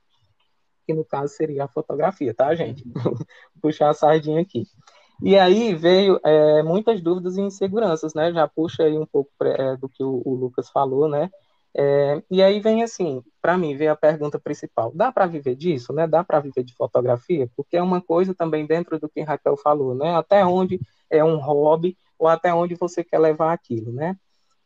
Que 0.87 0.95
no 0.95 1.05
caso 1.05 1.35
seria 1.35 1.65
a 1.65 1.69
fotografia, 1.69 2.35
tá, 2.35 2.55
gente? 2.55 2.83
Puxar 3.63 3.91
a 3.91 3.95
sardinha 3.95 4.41
aqui. 4.41 4.65
E 5.23 5.37
aí 5.37 5.75
veio 5.75 6.21
é, 6.25 6.63
muitas 6.63 7.01
dúvidas 7.03 7.37
e 7.37 7.41
inseguranças, 7.41 8.15
né? 8.15 8.33
Já 8.33 8.47
puxa 8.47 8.85
aí 8.85 8.97
um 8.97 9.07
pouco 9.07 9.31
é, 9.43 9.77
do 9.77 9.89
que 9.89 10.03
o, 10.03 10.23
o, 10.25 10.35
Lucas 10.35 10.71
falou, 10.71 11.09
né? 11.09 11.29
É, 11.77 12.23
e 12.31 12.43
aí 12.43 12.61
vem 12.61 12.83
assim, 12.83 13.23
para 13.41 13.57
mim, 13.57 13.77
veio 13.77 13.93
a 13.93 13.97
pergunta 13.97 14.39
principal: 14.39 14.93
dá 14.95 15.13
para 15.13 15.27
viver 15.27 15.55
disso, 15.55 15.93
né? 15.93 16.07
Dá 16.07 16.25
para 16.25 16.41
viver 16.41 16.65
de 16.65 16.75
fotografia? 16.75 17.49
Porque 17.57 17.77
é 17.77 17.83
uma 17.83 18.01
coisa 18.01 18.35
também 18.35 18.67
dentro 18.67 18.99
do 18.99 19.09
que 19.09 19.21
Raquel 19.23 19.57
falou, 19.57 19.95
né? 19.95 20.15
Até 20.17 20.45
onde 20.45 20.81
é 21.11 21.23
um 21.23 21.39
hobby 21.39 21.97
ou 22.19 22.27
até 22.27 22.53
onde 22.53 22.75
você 22.75 23.05
quer 23.05 23.19
levar 23.19 23.53
aquilo, 23.53 23.93
né? 23.93 24.17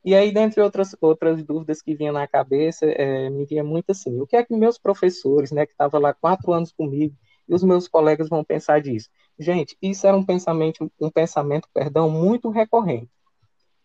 E 0.04 0.14
aí, 0.14 0.32
dentre 0.32 0.60
outras, 0.60 0.96
outras 1.00 1.44
dúvidas 1.44 1.80
que 1.80 1.94
vinham 1.94 2.12
na 2.12 2.26
cabeça, 2.26 2.86
é, 2.86 3.30
me 3.30 3.44
vinha 3.44 3.62
muito 3.62 3.90
assim: 3.90 4.20
o 4.20 4.26
que 4.26 4.36
é 4.36 4.44
que 4.44 4.54
meus 4.56 4.78
professores, 4.78 5.52
né, 5.52 5.64
que 5.66 5.72
estavam 5.72 6.00
lá 6.00 6.12
quatro 6.12 6.52
anos 6.52 6.72
comigo, 6.72 7.14
e 7.48 7.54
os 7.54 7.62
meus 7.62 7.86
colegas 7.88 8.28
vão 8.28 8.44
pensar 8.44 8.80
disso? 8.80 9.08
Gente, 9.38 9.76
isso 9.80 10.06
era 10.06 10.16
um 10.16 10.24
pensamento, 10.24 10.90
um 11.00 11.10
pensamento, 11.10 11.68
perdão, 11.72 12.10
muito 12.10 12.50
recorrente. 12.50 13.10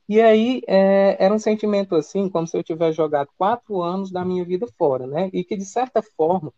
E 0.07 0.21
aí 0.21 0.61
é, 0.67 1.17
era 1.23 1.33
um 1.33 1.39
sentimento 1.39 1.95
assim, 1.95 2.29
como 2.29 2.47
se 2.47 2.57
eu 2.57 2.63
tivesse 2.63 2.95
jogado 2.97 3.29
quatro 3.37 3.81
anos 3.81 4.11
da 4.11 4.23
minha 4.23 4.45
vida 4.45 4.65
fora, 4.77 5.05
né? 5.05 5.29
E 5.33 5.43
que 5.43 5.57
de 5.57 5.65
certa 5.65 6.01
forma, 6.01 6.53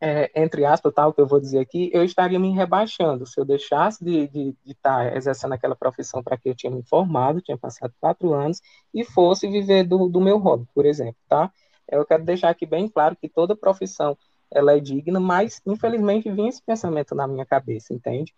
é, 0.00 0.30
entre 0.42 0.64
aspas, 0.66 0.92
tal 0.94 1.12
que 1.14 1.20
eu 1.20 1.26
vou 1.26 1.40
dizer 1.40 1.60
aqui, 1.60 1.90
eu 1.92 2.04
estaria 2.04 2.38
me 2.38 2.52
rebaixando 2.52 3.26
se 3.26 3.40
eu 3.40 3.44
deixasse 3.44 4.04
de 4.04 4.24
estar 4.24 4.32
de, 4.32 4.56
de 4.64 4.74
tá 4.76 5.16
exercendo 5.16 5.52
aquela 5.54 5.76
profissão 5.76 6.22
para 6.22 6.36
que 6.38 6.48
eu 6.48 6.54
tinha 6.54 6.70
me 6.70 6.82
formado, 6.82 7.40
tinha 7.40 7.56
passado 7.58 7.94
quatro 8.00 8.34
anos, 8.34 8.60
e 8.92 9.04
fosse 9.04 9.48
viver 9.48 9.84
do, 9.84 10.08
do 10.08 10.20
meu 10.20 10.38
hobby, 10.38 10.66
por 10.74 10.86
exemplo, 10.86 11.16
tá? 11.28 11.50
Eu 11.88 12.04
quero 12.06 12.24
deixar 12.24 12.50
aqui 12.50 12.66
bem 12.66 12.88
claro 12.88 13.16
que 13.16 13.28
toda 13.28 13.56
profissão 13.56 14.16
ela 14.50 14.72
é 14.76 14.80
digna, 14.80 15.20
mas 15.20 15.60
infelizmente 15.66 16.30
vinha 16.30 16.48
esse 16.50 16.62
pensamento 16.62 17.14
na 17.14 17.26
minha 17.26 17.46
cabeça, 17.46 17.94
entende? 17.94 18.34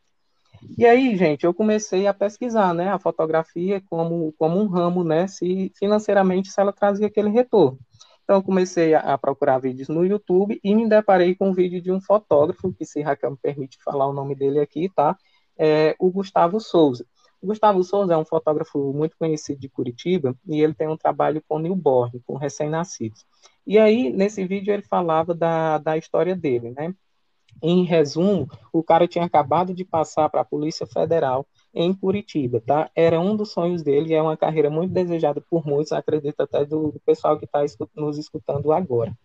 E 0.78 0.84
aí, 0.84 1.16
gente, 1.16 1.44
eu 1.44 1.54
comecei 1.54 2.06
a 2.06 2.14
pesquisar, 2.14 2.74
né, 2.74 2.88
a 2.88 2.98
fotografia 2.98 3.82
como, 3.88 4.32
como 4.38 4.60
um 4.60 4.66
ramo, 4.66 5.04
né, 5.04 5.26
se 5.26 5.72
financeiramente 5.76 6.50
se 6.50 6.60
ela 6.60 6.72
trazia 6.72 7.06
aquele 7.06 7.30
retorno. 7.30 7.78
Então, 8.24 8.42
comecei 8.42 8.92
a, 8.92 9.00
a, 9.14 9.18
procurar 9.18 9.58
vídeos 9.58 9.88
no 9.88 10.04
YouTube 10.04 10.58
e 10.62 10.74
me 10.74 10.88
deparei 10.88 11.36
com 11.36 11.50
um 11.50 11.54
vídeo 11.54 11.80
de 11.80 11.92
um 11.92 12.00
fotógrafo, 12.00 12.72
que 12.72 12.84
se 12.84 13.00
Raquel 13.00 13.30
me 13.30 13.36
permite 13.36 13.78
falar 13.84 14.08
o 14.08 14.12
nome 14.12 14.34
dele 14.34 14.58
aqui, 14.58 14.90
tá? 14.94 15.16
É 15.56 15.94
o 15.98 16.10
Gustavo 16.10 16.58
Souza. 16.60 17.06
O 17.40 17.46
Gustavo 17.46 17.84
Souza 17.84 18.14
é 18.14 18.16
um 18.16 18.24
fotógrafo 18.24 18.92
muito 18.92 19.16
conhecido 19.16 19.60
de 19.60 19.68
Curitiba 19.68 20.36
e 20.44 20.60
ele 20.60 20.74
tem 20.74 20.88
um 20.88 20.96
trabalho 20.96 21.40
com 21.48 21.60
newborn, 21.60 22.20
com 22.26 22.36
recém-nascidos. 22.36 23.24
E 23.64 23.78
aí, 23.78 24.10
nesse 24.12 24.44
vídeo, 24.44 24.74
ele 24.74 24.82
falava 24.82 25.32
da, 25.32 25.78
da 25.78 25.96
história 25.96 26.34
dele, 26.34 26.70
né? 26.70 26.92
Em 27.62 27.84
resumo, 27.84 28.48
o 28.72 28.82
cara 28.82 29.08
tinha 29.08 29.24
acabado 29.24 29.72
de 29.72 29.84
passar 29.84 30.28
para 30.28 30.42
a 30.42 30.44
Polícia 30.44 30.86
Federal 30.86 31.46
em 31.74 31.92
Curitiba, 31.92 32.60
tá? 32.60 32.90
Era 32.94 33.20
um 33.20 33.34
dos 33.34 33.52
sonhos 33.52 33.82
dele, 33.82 34.14
é 34.14 34.20
uma 34.20 34.36
carreira 34.36 34.70
muito 34.70 34.92
desejada 34.92 35.40
por 35.40 35.66
muitos, 35.66 35.92
acredito 35.92 36.40
até 36.40 36.64
do, 36.64 36.92
do 36.92 37.00
pessoal 37.00 37.38
que 37.38 37.46
está 37.46 37.64
nos 37.94 38.18
escutando 38.18 38.72
agora. 38.72 39.16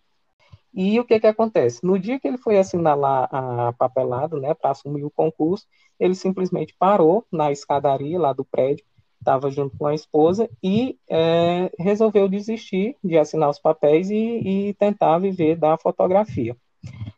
E 0.73 0.97
o 1.00 1.05
que 1.05 1.19
que 1.19 1.27
acontece? 1.27 1.85
No 1.85 2.00
dia 2.00 2.19
que 2.19 2.27
ele 2.27 2.38
foi 2.38 2.57
assinar 2.57 2.97
lá 2.97 3.25
a 3.25 3.73
papelada, 3.73 4.39
né, 4.39 4.53
para 4.53 4.71
assumir 4.71 5.03
o 5.03 5.11
concurso, 5.11 5.65
ele 6.00 6.15
simplesmente 6.15 6.73
parou 6.79 7.25
na 7.31 7.51
escadaria 7.51 8.17
lá 8.17 8.31
do 8.31 8.45
prédio, 8.45 8.85
estava 9.19 9.51
junto 9.51 9.77
com 9.77 9.85
a 9.85 9.93
esposa 9.93 10.50
e 10.63 10.97
é, 11.09 11.69
resolveu 11.77 12.27
desistir 12.27 12.95
de 13.03 13.17
assinar 13.17 13.50
os 13.50 13.59
papéis 13.59 14.09
e, 14.09 14.69
e 14.69 14.73
tentar 14.75 15.19
viver 15.19 15.57
da 15.57 15.77
fotografia. 15.77 16.55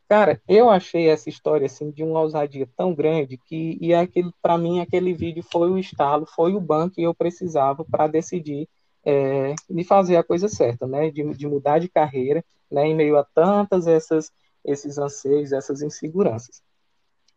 Cara, 0.07 0.41
eu 0.47 0.69
achei 0.69 1.09
essa 1.09 1.29
história 1.29 1.65
assim 1.65 1.89
de 1.89 2.03
uma 2.03 2.21
ousadia 2.21 2.67
tão 2.77 2.93
grande 2.93 3.37
que 3.37 3.77
e 3.81 3.93
aquele 3.93 4.31
para 4.41 4.57
mim 4.57 4.79
aquele 4.79 5.13
vídeo 5.13 5.43
foi 5.51 5.71
o 5.71 5.77
estalo, 5.77 6.25
foi 6.25 6.53
o 6.53 6.61
banco 6.61 6.95
que 6.95 7.01
eu 7.01 7.15
precisava 7.15 7.83
para 7.85 8.07
decidir 8.07 8.67
é, 9.05 9.55
fazer 9.87 10.17
a 10.17 10.23
coisa 10.23 10.47
certa, 10.47 10.85
né? 10.87 11.09
De, 11.09 11.23
de 11.33 11.47
mudar 11.47 11.79
de 11.79 11.89
carreira, 11.89 12.43
né? 12.69 12.87
Em 12.87 12.95
meio 12.95 13.17
a 13.17 13.23
tantas 13.23 13.87
essas 13.87 14.31
esses 14.63 14.97
anseios, 14.97 15.51
essas 15.51 15.81
inseguranças. 15.81 16.61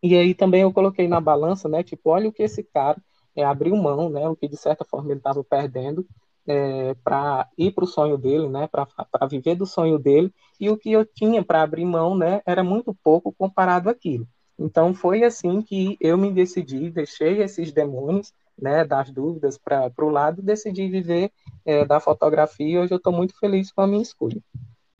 E 0.02 0.14
aí 0.16 0.34
também 0.34 0.62
eu 0.62 0.72
coloquei 0.72 1.08
na 1.08 1.20
balança, 1.20 1.68
né? 1.68 1.82
Tipo, 1.82 2.10
olha 2.10 2.28
o 2.28 2.32
que 2.32 2.42
esse 2.42 2.62
cara 2.62 3.02
é, 3.34 3.44
abriu 3.44 3.74
mão, 3.76 4.08
né? 4.08 4.28
O 4.28 4.36
que 4.36 4.48
de 4.48 4.56
certa 4.56 4.84
forma 4.84 5.10
ele 5.10 5.18
estava 5.18 5.42
perdendo 5.42 6.06
é, 6.46 6.94
para 7.02 7.48
ir 7.58 7.72
para 7.72 7.84
o 7.84 7.88
sonho 7.88 8.16
dele, 8.16 8.48
né, 8.48 8.68
para 8.68 9.26
viver 9.26 9.54
do 9.54 9.66
sonho 9.66 9.98
dele, 9.98 10.32
e 10.60 10.70
o 10.70 10.76
que 10.76 10.92
eu 10.92 11.04
tinha 11.04 11.44
para 11.44 11.62
abrir 11.62 11.84
mão, 11.84 12.16
né, 12.16 12.40
era 12.46 12.62
muito 12.62 12.94
pouco 12.94 13.32
comparado 13.32 13.90
àquilo. 13.90 14.26
Então 14.58 14.94
foi 14.94 15.22
assim 15.22 15.60
que 15.60 15.96
eu 16.00 16.16
me 16.16 16.32
decidi, 16.32 16.90
deixei 16.90 17.42
esses 17.42 17.72
demônios, 17.72 18.32
né, 18.58 18.84
das 18.84 19.10
dúvidas 19.10 19.58
para 19.58 19.92
o 19.98 20.08
lado, 20.08 20.40
e 20.40 20.44
decidi 20.44 20.88
viver 20.88 21.30
é, 21.64 21.84
da 21.84 22.00
fotografia. 22.00 22.80
Hoje 22.80 22.92
eu 22.92 22.96
estou 22.96 23.12
muito 23.12 23.38
feliz 23.38 23.70
com 23.70 23.82
a 23.82 23.86
minha 23.86 24.02
escolha. 24.02 24.40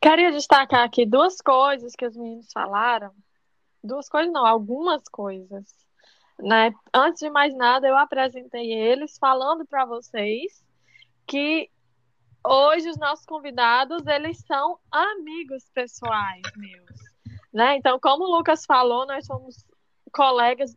Queria 0.01 0.31
destacar 0.31 0.85
aqui 0.85 1.07
duas 1.07 1.41
coisas 1.41 1.95
que 1.97 2.07
os 2.07 2.17
meninos 2.17 2.53
falaram. 2.53 3.13
Duas 3.83 4.09
coisas, 4.09 4.31
não, 4.31 4.45
algumas 4.45 5.03
coisas. 5.11 5.65
Né? 6.39 6.75
Antes 6.93 7.21
de 7.21 7.31
mais 7.31 7.57
nada, 7.57 7.89
eu 7.89 7.97
apresentei 7.97 8.73
eles 8.73 9.17
falando 9.19 9.65
para 9.65 9.87
vocês 9.87 10.66
que 11.27 11.71
hoje 12.45 12.89
os 12.89 12.97
nossos 12.97 13.27
convidados, 13.27 14.07
eles 14.07 14.39
são 14.47 14.79
amigos 14.91 15.69
pessoais 15.75 16.43
meus, 16.57 16.91
né? 17.53 17.77
Então, 17.77 17.99
como 17.99 18.25
o 18.25 18.37
Lucas 18.37 18.65
falou, 18.65 19.07
nós 19.07 19.27
somos 19.27 19.65
colegas 20.13 20.77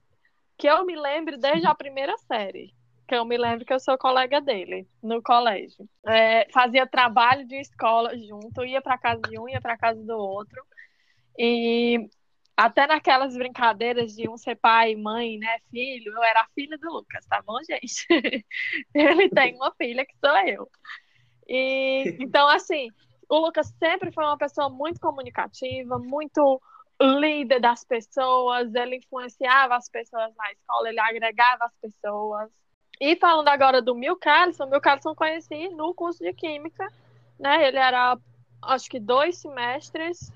que 0.58 0.68
eu 0.68 0.86
me 0.86 0.96
lembro 0.96 1.38
desde 1.38 1.68
a 1.68 1.76
primeira 1.76 2.18
série, 2.18 2.74
que 3.08 3.16
eu 3.16 3.24
me 3.24 3.38
lembro 3.38 3.66
que 3.66 3.74
eu 3.74 3.80
sou 3.80 3.98
colega 3.98 4.42
dele 4.42 4.88
no 5.02 5.22
colégio. 5.22 5.88
É, 6.06 6.48
fazia 6.52 6.86
trabalho 6.86 7.48
de 7.48 7.56
escola 7.56 8.18
junto, 8.18 8.66
ia 8.66 8.82
para 8.82 8.98
casa 8.98 9.22
de 9.22 9.40
um, 9.40 9.48
ia 9.48 9.62
para 9.62 9.78
casa 9.78 10.04
do 10.04 10.18
outro. 10.18 10.62
E 11.38 12.10
até 12.60 12.86
naquelas 12.86 13.38
brincadeiras 13.38 14.14
de 14.14 14.28
um 14.28 14.36
ser 14.36 14.56
pai, 14.56 14.94
mãe, 14.94 15.38
né, 15.38 15.60
filho, 15.72 16.12
eu 16.12 16.24
era 16.24 16.42
a 16.42 16.48
filha 16.54 16.78
do 16.78 16.92
Lucas, 16.92 17.26
tá 17.26 17.42
bom, 17.42 17.58
gente? 17.64 18.06
Ele 18.94 19.30
tem 19.30 19.56
uma 19.56 19.74
filha 19.76 20.06
que 20.06 20.14
sou 20.18 20.38
eu. 20.46 20.70
E 21.48 22.04
então 22.20 22.50
assim, 22.50 22.90
o 23.30 23.38
Lucas 23.38 23.74
sempre 23.80 24.12
foi 24.12 24.26
uma 24.26 24.38
pessoa 24.38 24.70
muito 24.70 25.00
comunicativa, 25.00 25.98
muito 25.98 26.62
líder 27.02 27.62
das 27.62 27.86
pessoas, 27.86 28.76
ele 28.76 28.98
influenciava 28.98 29.78
as 29.78 29.88
pessoas 29.88 30.36
na 30.36 30.52
escola, 30.52 30.90
ele 30.90 31.00
agregava 31.00 31.64
as 31.64 31.74
pessoas. 31.82 32.52
E 33.00 33.16
falando 33.16 33.48
agora 33.48 33.82
do 33.82 33.96
Mil 33.96 34.18
Carlson, 34.18 34.66
o 34.66 34.70
Mil 34.70 34.82
Carlson 34.82 35.16
conheci 35.16 35.70
no 35.70 35.94
curso 35.94 36.22
de 36.22 36.34
Química, 36.34 36.86
né? 37.40 37.66
Ele 37.70 37.78
era, 37.78 38.18
acho 38.62 38.90
que 38.90 39.00
dois 39.00 39.38
semestres 39.38 40.30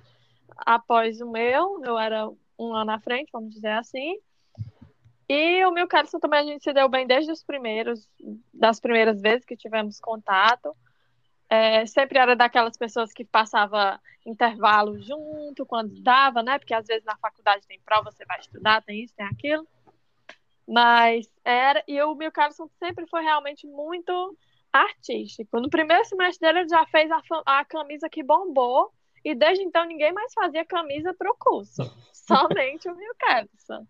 após 0.57 1.21
o 1.21 1.29
meu, 1.29 1.81
eu 1.83 1.97
era 1.97 2.29
um 2.57 2.73
ano 2.73 2.91
à 2.91 2.99
frente, 2.99 3.31
vamos 3.31 3.53
dizer 3.53 3.71
assim. 3.71 4.17
E 5.27 5.65
o 5.65 5.71
meu 5.71 5.87
Carlson 5.87 6.19
também 6.19 6.39
a 6.39 6.43
gente 6.43 6.63
se 6.63 6.73
deu 6.73 6.89
bem 6.89 7.07
desde 7.07 7.31
os 7.31 7.43
primeiros, 7.43 8.09
das 8.53 8.79
primeiras 8.79 9.21
vezes 9.21 9.45
que 9.45 9.57
tivemos 9.57 9.99
contato. 9.99 10.75
É, 11.49 11.85
sempre 11.85 12.19
era 12.19 12.35
daquelas 12.35 12.77
pessoas 12.77 13.13
que 13.13 13.23
passava 13.23 13.99
intervalo 14.25 14.99
junto, 15.01 15.65
quando 15.65 16.01
dava, 16.01 16.41
né? 16.41 16.57
Porque 16.57 16.73
às 16.73 16.85
vezes 16.85 17.03
na 17.03 17.17
faculdade 17.17 17.67
tem 17.67 17.79
prova, 17.81 18.11
você 18.11 18.25
vai 18.25 18.39
estudar, 18.39 18.83
tem 18.83 19.03
isso, 19.03 19.15
tem 19.15 19.25
aquilo. 19.25 19.67
Mas 20.67 21.29
era, 21.43 21.83
e 21.87 22.01
o 22.01 22.15
meu 22.15 22.31
Carlson 22.31 22.67
sempre 22.79 23.05
foi 23.07 23.21
realmente 23.21 23.67
muito 23.67 24.37
artístico. 24.71 25.59
No 25.59 25.69
primeiro 25.69 26.03
semestre 26.05 26.47
dele, 26.47 26.59
ele 26.59 26.69
já 26.69 26.85
fez 26.87 27.11
a, 27.11 27.21
a 27.45 27.65
camisa 27.65 28.09
que 28.09 28.23
bombou 28.23 28.91
e 29.23 29.35
desde 29.35 29.63
então 29.63 29.85
ninguém 29.85 30.11
mais 30.11 30.33
fazia 30.33 30.65
camisa 30.65 31.13
para 31.13 31.31
o 31.31 31.35
curso. 31.37 31.83
Somente 32.13 32.89
o 32.89 32.95
Mil 32.95 33.13
Carlson. 33.19 33.87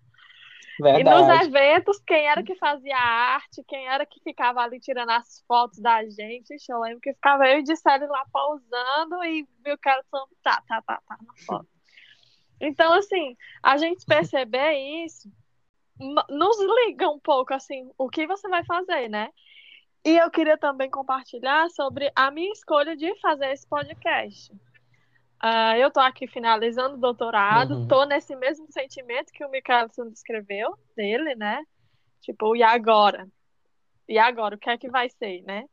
E 0.79 1.03
nos 1.03 1.27
eventos, 1.45 1.99
quem 1.99 2.27
era 2.27 2.41
que 2.41 2.55
fazia 2.55 2.97
arte, 2.97 3.63
quem 3.67 3.87
era 3.87 4.05
que 4.05 4.19
ficava 4.21 4.61
ali 4.61 4.79
tirando 4.79 5.11
as 5.11 5.43
fotos 5.47 5.79
da 5.79 6.03
gente, 6.03 6.55
eu 6.67 6.79
lembro 6.79 6.99
que 6.99 7.13
ficava 7.13 7.47
eu 7.47 7.59
e 7.59 7.63
Dissério 7.63 8.07
lá 8.07 8.25
pausando 8.31 9.23
e 9.23 9.47
Mil 9.63 9.77
Carlson 9.77 10.25
tá, 10.43 10.63
tá, 10.67 10.81
tá, 10.81 10.99
tá 11.07 11.17
na 11.21 11.33
foto. 11.45 11.67
Então, 12.59 12.93
assim, 12.93 13.37
a 13.61 13.77
gente 13.77 14.03
perceber 14.05 14.73
isso 15.05 15.29
nos 16.29 16.57
liga 16.85 17.07
um 17.09 17.19
pouco, 17.19 17.53
assim, 17.53 17.89
o 17.97 18.09
que 18.09 18.25
você 18.25 18.47
vai 18.49 18.65
fazer, 18.65 19.07
né? 19.09 19.29
E 20.03 20.17
eu 20.17 20.29
queria 20.29 20.57
também 20.57 20.89
compartilhar 20.89 21.69
sobre 21.69 22.11
a 22.15 22.31
minha 22.31 22.51
escolha 22.51 22.95
de 22.95 23.13
fazer 23.19 23.51
esse 23.51 23.67
podcast. 23.67 24.51
Uh, 25.43 25.75
eu 25.77 25.91
tô 25.91 25.99
aqui 25.99 26.25
finalizando 26.25 26.95
o 26.95 26.99
doutorado, 26.99 27.73
uhum. 27.73 27.87
tô 27.87 28.05
nesse 28.05 28.33
mesmo 28.33 28.65
sentimento 28.71 29.33
que 29.33 29.43
o 29.43 29.49
Michelson 29.49 30.09
descreveu 30.09 30.73
dele, 30.95 31.35
né? 31.35 31.61
Tipo, 32.21 32.55
e 32.55 32.63
agora? 32.63 33.27
E 34.07 34.17
agora, 34.17 34.55
o 34.55 34.57
que 34.57 34.69
é 34.69 34.77
que 34.77 34.89
vai 34.89 35.09
ser, 35.09 35.41
né? 35.41 35.65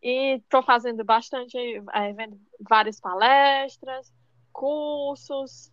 E 0.00 0.40
tô 0.48 0.62
fazendo 0.62 1.04
bastante, 1.04 1.56
é, 1.92 2.12
vendo 2.12 2.40
várias 2.60 3.00
palestras, 3.00 4.12
cursos, 4.52 5.72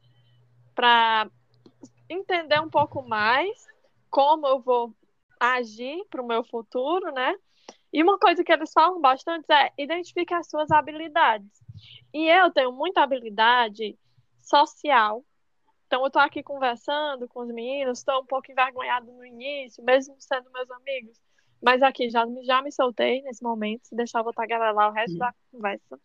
para 0.74 1.29
entender 2.09 2.59
um 2.59 2.69
pouco 2.69 3.03
mais 3.03 3.67
como 4.09 4.48
eu 4.48 4.59
vou 4.59 4.91
agir 5.39 6.03
para 6.09 6.21
o 6.21 6.27
meu 6.27 6.43
futuro, 6.43 7.12
né? 7.12 7.36
E 7.93 8.01
uma 8.01 8.17
coisa 8.17 8.43
que 8.43 8.51
eles 8.51 8.71
falam 8.74 9.00
bastante 9.00 9.45
é 9.51 9.71
identifique 9.77 10.33
as 10.33 10.50
suas 10.50 10.71
habilidades. 10.71 11.68
E 12.13 12.27
eu 12.27 12.51
tenho 12.51 12.71
muita 12.71 13.01
habilidade 13.01 13.98
social. 14.41 15.24
Então, 15.88 16.01
eu 16.01 16.07
estou 16.07 16.21
aqui 16.21 16.43
conversando 16.43 17.27
com 17.27 17.41
os 17.41 17.48
meninos, 17.48 18.00
estou 18.00 18.21
um 18.21 18.25
pouco 18.25 18.51
envergonhado 18.51 19.12
no 19.12 19.25
início, 19.25 19.83
mesmo 19.83 20.15
sendo 20.19 20.51
meus 20.51 20.69
amigos. 20.71 21.19
Mas 21.62 21.81
aqui 21.81 22.09
já, 22.09 22.25
já 22.43 22.62
me 22.62 22.71
soltei 22.71 23.21
nesse 23.24 23.43
momento. 23.43 23.88
Se 23.88 23.95
deixar, 23.95 24.19
eu 24.19 24.24
vou 24.24 24.31
estar 24.31 24.71
lá 24.71 24.89
o 24.89 24.91
resto 24.91 25.17
da 25.17 25.33
conversa. 25.51 26.00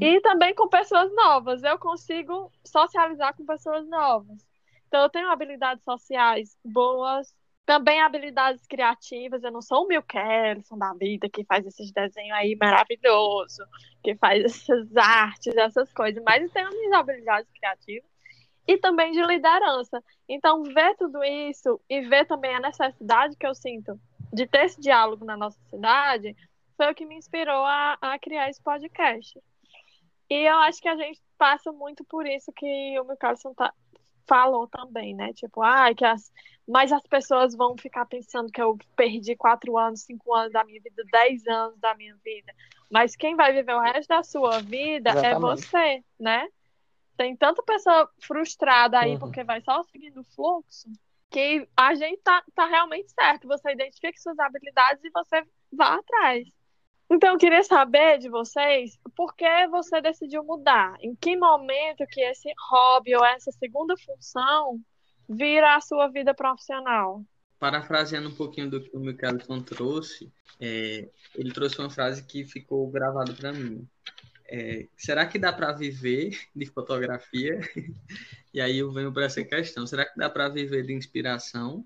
E 0.00 0.20
também 0.20 0.54
com 0.54 0.68
pessoas 0.68 1.12
novas. 1.14 1.62
Eu 1.62 1.78
consigo 1.78 2.50
socializar 2.64 3.36
com 3.36 3.44
pessoas 3.44 3.86
novas. 3.88 4.46
Então, 4.88 5.02
eu 5.02 5.10
tenho 5.10 5.30
habilidades 5.30 5.84
sociais 5.84 6.56
boas, 6.64 7.34
também 7.64 8.00
habilidades 8.00 8.66
criativas, 8.66 9.42
eu 9.42 9.50
não 9.50 9.62
sou 9.62 9.84
o 9.84 9.88
Mil 9.88 10.02
Kelson 10.02 10.76
da 10.76 10.92
vida 10.92 11.28
que 11.28 11.44
faz 11.44 11.66
esses 11.66 11.90
desenhos 11.92 12.36
aí 12.36 12.56
maravilhoso, 12.56 13.64
que 14.02 14.14
faz 14.16 14.44
essas 14.44 14.96
artes, 14.96 15.56
essas 15.56 15.92
coisas, 15.92 16.22
mas 16.24 16.42
eu 16.42 16.50
tenho 16.50 16.70
minhas 16.70 16.92
habilidades 16.92 17.50
criativas 17.52 18.08
e 18.66 18.76
também 18.78 19.12
de 19.12 19.22
liderança. 19.22 20.02
Então, 20.28 20.62
ver 20.62 20.94
tudo 20.96 21.22
isso 21.24 21.80
e 21.88 22.02
ver 22.02 22.26
também 22.26 22.54
a 22.54 22.60
necessidade 22.60 23.36
que 23.36 23.46
eu 23.46 23.54
sinto 23.54 23.98
de 24.32 24.46
ter 24.46 24.64
esse 24.66 24.80
diálogo 24.80 25.24
na 25.24 25.36
nossa 25.36 25.58
cidade 25.70 26.34
foi 26.76 26.90
o 26.90 26.94
que 26.94 27.06
me 27.06 27.16
inspirou 27.16 27.64
a, 27.64 27.96
a 28.00 28.18
criar 28.18 28.50
esse 28.50 28.62
podcast. 28.62 29.40
E 30.28 30.48
eu 30.48 30.56
acho 30.58 30.80
que 30.80 30.88
a 30.88 30.96
gente 30.96 31.20
passa 31.38 31.70
muito 31.72 32.04
por 32.04 32.26
isso 32.26 32.52
que 32.52 32.98
o 32.98 33.04
Mil 33.04 33.16
Carlson 33.16 33.54
falou 34.26 34.66
também, 34.68 35.14
né? 35.14 35.32
Tipo, 35.32 35.62
ah, 35.62 35.94
que 35.94 36.04
as, 36.04 36.32
mas 36.66 36.92
as 36.92 37.02
pessoas 37.06 37.54
vão 37.54 37.76
ficar 37.76 38.06
pensando 38.06 38.50
que 38.50 38.60
eu 38.60 38.78
perdi 38.96 39.36
quatro 39.36 39.76
anos, 39.76 40.02
cinco 40.02 40.34
anos 40.34 40.52
da 40.52 40.64
minha 40.64 40.80
vida, 40.80 41.02
dez 41.10 41.46
anos 41.46 41.78
da 41.78 41.94
minha 41.94 42.16
vida. 42.24 42.52
Mas 42.90 43.16
quem 43.16 43.36
vai 43.36 43.52
viver 43.52 43.74
o 43.74 43.80
resto 43.80 44.08
da 44.08 44.22
sua 44.22 44.60
vida 44.60 45.10
é 45.10 45.12
Exatamente. 45.12 45.36
é 45.36 45.38
você, 45.38 46.04
né? 46.18 46.48
Tem 47.16 47.36
tanta 47.36 47.62
pessoa 47.62 48.10
frustrada 48.20 48.98
aí 48.98 49.12
uhum. 49.12 49.18
porque 49.18 49.44
vai 49.44 49.60
só 49.60 49.82
seguindo 49.84 50.20
o 50.20 50.24
fluxo 50.24 50.88
que 51.30 51.68
a 51.76 51.94
gente 51.94 52.20
tá, 52.22 52.44
tá 52.54 52.66
realmente 52.66 53.10
certo. 53.12 53.48
Você 53.48 53.72
identifique 53.72 54.20
suas 54.20 54.38
habilidades 54.38 55.02
e 55.04 55.10
você 55.10 55.44
vá 55.72 55.96
atrás. 55.96 56.46
Então, 57.10 57.32
eu 57.32 57.38
queria 57.38 57.62
saber 57.62 58.18
de 58.18 58.28
vocês 58.28 58.98
por 59.14 59.34
que 59.34 59.68
você 59.68 60.00
decidiu 60.00 60.42
mudar? 60.42 60.96
Em 61.00 61.14
que 61.14 61.36
momento 61.36 62.06
que 62.08 62.20
esse 62.20 62.50
hobby 62.70 63.14
ou 63.14 63.24
essa 63.24 63.52
segunda 63.52 63.94
função 63.96 64.80
vira 65.28 65.76
a 65.76 65.80
sua 65.80 66.08
vida 66.08 66.34
profissional? 66.34 67.22
Parafraseando 67.58 68.28
um 68.28 68.34
pouquinho 68.34 68.70
do 68.70 68.82
que 68.82 68.96
o 68.96 69.00
Michelson 69.00 69.60
trouxe, 69.62 70.32
é, 70.60 71.08
ele 71.34 71.52
trouxe 71.52 71.78
uma 71.78 71.90
frase 71.90 72.24
que 72.24 72.44
ficou 72.44 72.90
gravada 72.90 73.32
para 73.32 73.52
mim. 73.52 73.86
É, 74.46 74.86
será 74.96 75.26
que 75.26 75.38
dá 75.38 75.52
para 75.52 75.72
viver 75.72 76.38
de 76.54 76.66
fotografia? 76.66 77.60
e 78.52 78.60
aí 78.60 78.78
eu 78.78 78.92
venho 78.92 79.12
para 79.12 79.24
essa 79.24 79.42
questão. 79.42 79.86
Será 79.86 80.04
que 80.04 80.18
dá 80.18 80.28
para 80.28 80.48
viver 80.48 80.84
de 80.84 80.92
inspiração? 80.92 81.84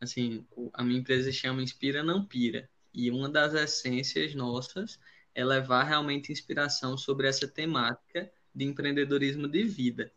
Assim, 0.00 0.44
a 0.72 0.82
minha 0.82 0.98
empresa 0.98 1.30
chama 1.30 1.62
Inspira 1.62 2.02
Não 2.02 2.24
Pira. 2.24 2.68
E 2.92 3.10
uma 3.10 3.28
das 3.28 3.54
essências 3.54 4.34
nossas 4.34 4.98
é 5.34 5.44
levar 5.44 5.84
realmente 5.84 6.32
inspiração 6.32 6.96
sobre 6.96 7.26
essa 7.26 7.48
temática 7.48 8.30
de 8.54 8.64
empreendedorismo 8.64 9.48
de 9.48 9.64
vida. 9.64 10.12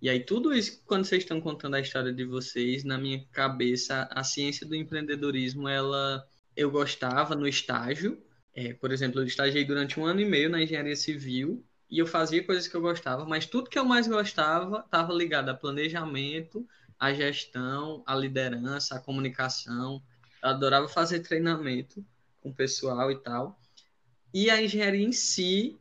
E 0.00 0.08
aí, 0.08 0.18
tudo 0.18 0.52
isso, 0.52 0.82
quando 0.84 1.04
vocês 1.04 1.22
estão 1.22 1.40
contando 1.40 1.74
a 1.74 1.80
história 1.80 2.12
de 2.12 2.24
vocês, 2.24 2.82
na 2.82 2.98
minha 2.98 3.24
cabeça, 3.30 4.08
a 4.10 4.24
ciência 4.24 4.66
do 4.66 4.74
empreendedorismo, 4.74 5.68
ela 5.68 6.28
eu 6.56 6.70
gostava 6.70 7.34
no 7.34 7.46
estágio. 7.46 8.20
É, 8.54 8.74
por 8.74 8.92
exemplo, 8.92 9.20
eu 9.20 9.24
estagiei 9.26 9.64
durante 9.64 9.98
um 9.98 10.04
ano 10.04 10.20
e 10.20 10.24
meio 10.24 10.50
na 10.50 10.62
engenharia 10.62 10.96
civil 10.96 11.64
e 11.88 11.98
eu 11.98 12.06
fazia 12.06 12.44
coisas 12.44 12.66
que 12.66 12.74
eu 12.74 12.80
gostava, 12.80 13.24
mas 13.24 13.46
tudo 13.46 13.70
que 13.70 13.78
eu 13.78 13.84
mais 13.84 14.06
gostava 14.08 14.80
estava 14.80 15.12
ligado 15.12 15.48
a 15.50 15.54
planejamento, 15.54 16.66
a 16.98 17.12
gestão, 17.12 18.02
a 18.06 18.14
liderança, 18.14 18.96
a 18.96 19.00
comunicação, 19.00 20.02
eu 20.42 20.48
adorava 20.48 20.88
fazer 20.88 21.20
treinamento 21.20 22.04
com 22.40 22.50
o 22.50 22.54
pessoal 22.54 23.10
e 23.10 23.18
tal. 23.18 23.58
E 24.34 24.50
a 24.50 24.62
engenharia 24.62 25.06
em 25.06 25.12
si, 25.12 25.78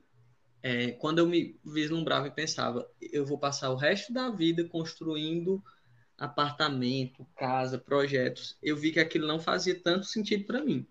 é, 0.61 0.91
quando 0.91 1.19
eu 1.19 1.27
me 1.27 1.59
vislumbrava 1.63 2.27
e 2.27 2.31
pensava, 2.31 2.89
eu 3.01 3.25
vou 3.25 3.37
passar 3.37 3.69
o 3.71 3.75
resto 3.75 4.13
da 4.13 4.29
vida 4.29 4.63
construindo 4.65 5.63
apartamento, 6.17 7.25
casa, 7.35 7.79
projetos, 7.79 8.55
eu 8.61 8.77
vi 8.77 8.91
que 8.91 8.99
aquilo 8.99 9.27
não 9.27 9.39
fazia 9.39 9.73
tanto 9.79 10.05
sentido 10.05 10.45
para 10.45 10.63
mim. 10.63 10.85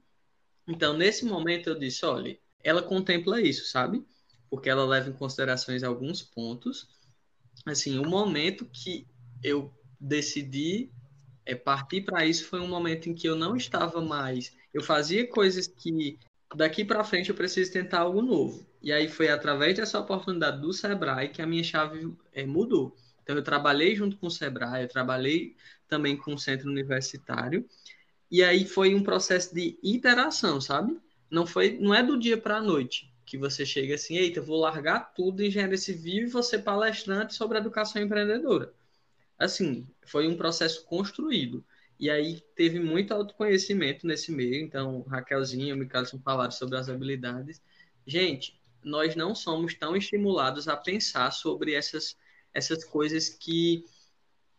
Então, 0.66 0.96
nesse 0.96 1.24
momento, 1.24 1.68
eu 1.68 1.78
disse: 1.78 2.04
olha, 2.04 2.36
ela 2.64 2.82
contempla 2.82 3.40
isso, 3.40 3.66
sabe? 3.66 4.04
Porque 4.48 4.68
ela 4.68 4.84
leva 4.84 5.08
em 5.08 5.12
considerações 5.12 5.84
alguns 5.84 6.22
pontos. 6.22 6.88
Assim, 7.64 7.98
o 7.98 8.08
momento 8.08 8.64
que 8.64 9.06
eu 9.42 9.72
decidi 10.00 10.90
é, 11.50 11.54
partir 11.57 12.02
para 12.02 12.25
isso 12.25 12.47
foi 12.47 12.61
um 12.61 12.69
momento 12.69 13.09
em 13.09 13.14
que 13.14 13.28
eu 13.28 13.35
não 13.35 13.57
estava 13.57 14.00
mais. 14.00 14.57
Eu 14.73 14.83
fazia 14.83 15.26
coisas 15.26 15.66
que 15.66 16.16
daqui 16.54 16.85
para 16.85 17.02
frente 17.02 17.30
eu 17.30 17.35
preciso 17.35 17.73
tentar 17.73 18.00
algo 18.00 18.23
novo. 18.23 18.64
E 18.80 18.92
aí 18.92 19.09
foi 19.09 19.28
através 19.28 19.76
dessa 19.76 19.99
oportunidade 19.99 20.61
do 20.61 20.73
Sebrae 20.73 21.28
que 21.28 21.42
a 21.42 21.47
minha 21.47 21.64
chave 21.64 22.14
é, 22.33 22.47
mudou. 22.47 22.97
Então 23.23 23.35
eu 23.35 23.42
trabalhei 23.42 23.97
junto 23.97 24.16
com 24.16 24.28
o 24.28 24.30
Sebrae, 24.30 24.83
eu 24.83 24.88
trabalhei 24.88 25.57
também 25.88 26.16
com 26.16 26.35
o 26.35 26.38
centro 26.38 26.71
universitário. 26.71 27.66
E 28.30 28.45
aí 28.45 28.64
foi 28.64 28.95
um 28.95 29.02
processo 29.02 29.52
de 29.52 29.76
interação, 29.83 30.61
sabe? 30.61 30.97
Não 31.28 31.47
foi, 31.47 31.78
não 31.80 31.92
é 31.92 32.00
do 32.02 32.16
dia 32.16 32.37
para 32.37 32.59
a 32.59 32.62
noite 32.62 33.12
que 33.26 33.37
você 33.37 33.64
chega 33.64 33.95
assim, 33.95 34.16
eita, 34.16 34.40
vou 34.40 34.59
largar 34.59 35.14
tudo 35.14 35.42
engenharia 35.42 35.78
civil 35.78 36.25
e 36.25 36.30
você 36.30 36.59
palestrante 36.59 37.35
sobre 37.35 37.59
educação 37.59 38.02
empreendedora 38.02 38.73
assim, 39.40 39.88
foi 40.06 40.28
um 40.28 40.37
processo 40.37 40.85
construído. 40.85 41.64
E 41.99 42.09
aí 42.11 42.40
teve 42.54 42.78
muito 42.78 43.12
autoconhecimento 43.12 44.06
nesse 44.06 44.30
meio. 44.30 44.62
Então, 44.62 45.02
Raquelzinha 45.02 45.68
e 45.68 45.73
o 45.73 45.76
Michelson 45.76 46.18
falaram 46.20 46.50
sobre 46.50 46.76
as 46.79 46.88
habilidades. 46.88 47.61
Gente, 48.07 48.61
nós 48.85 49.14
não 49.16 49.35
somos 49.35 49.74
tão 49.74 49.96
estimulados 49.96 50.68
a 50.68 50.76
pensar 50.76 51.31
sobre 51.31 51.74
essas, 51.74 52.16
essas 52.55 52.85
coisas 52.85 53.29
que, 53.29 53.85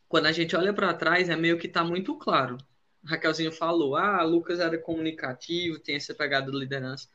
quando 0.08 0.28
a 0.28 0.32
gente 0.32 0.56
olha 0.56 0.74
para 0.74 0.94
trás, 0.94 1.30
é 1.30 1.36
meio 1.36 1.58
que 1.58 1.68
está 1.68 1.84
muito 1.84 2.16
claro. 2.18 2.58
Raquelzinho 3.04 3.52
falou, 3.52 3.96
ah, 3.96 4.22
Lucas 4.24 4.60
era 4.60 4.78
comunicativo, 4.78 5.80
tem 5.80 5.96
essa 5.96 6.14
pegada 6.14 6.52
de 6.52 6.58
liderança. 6.58 7.08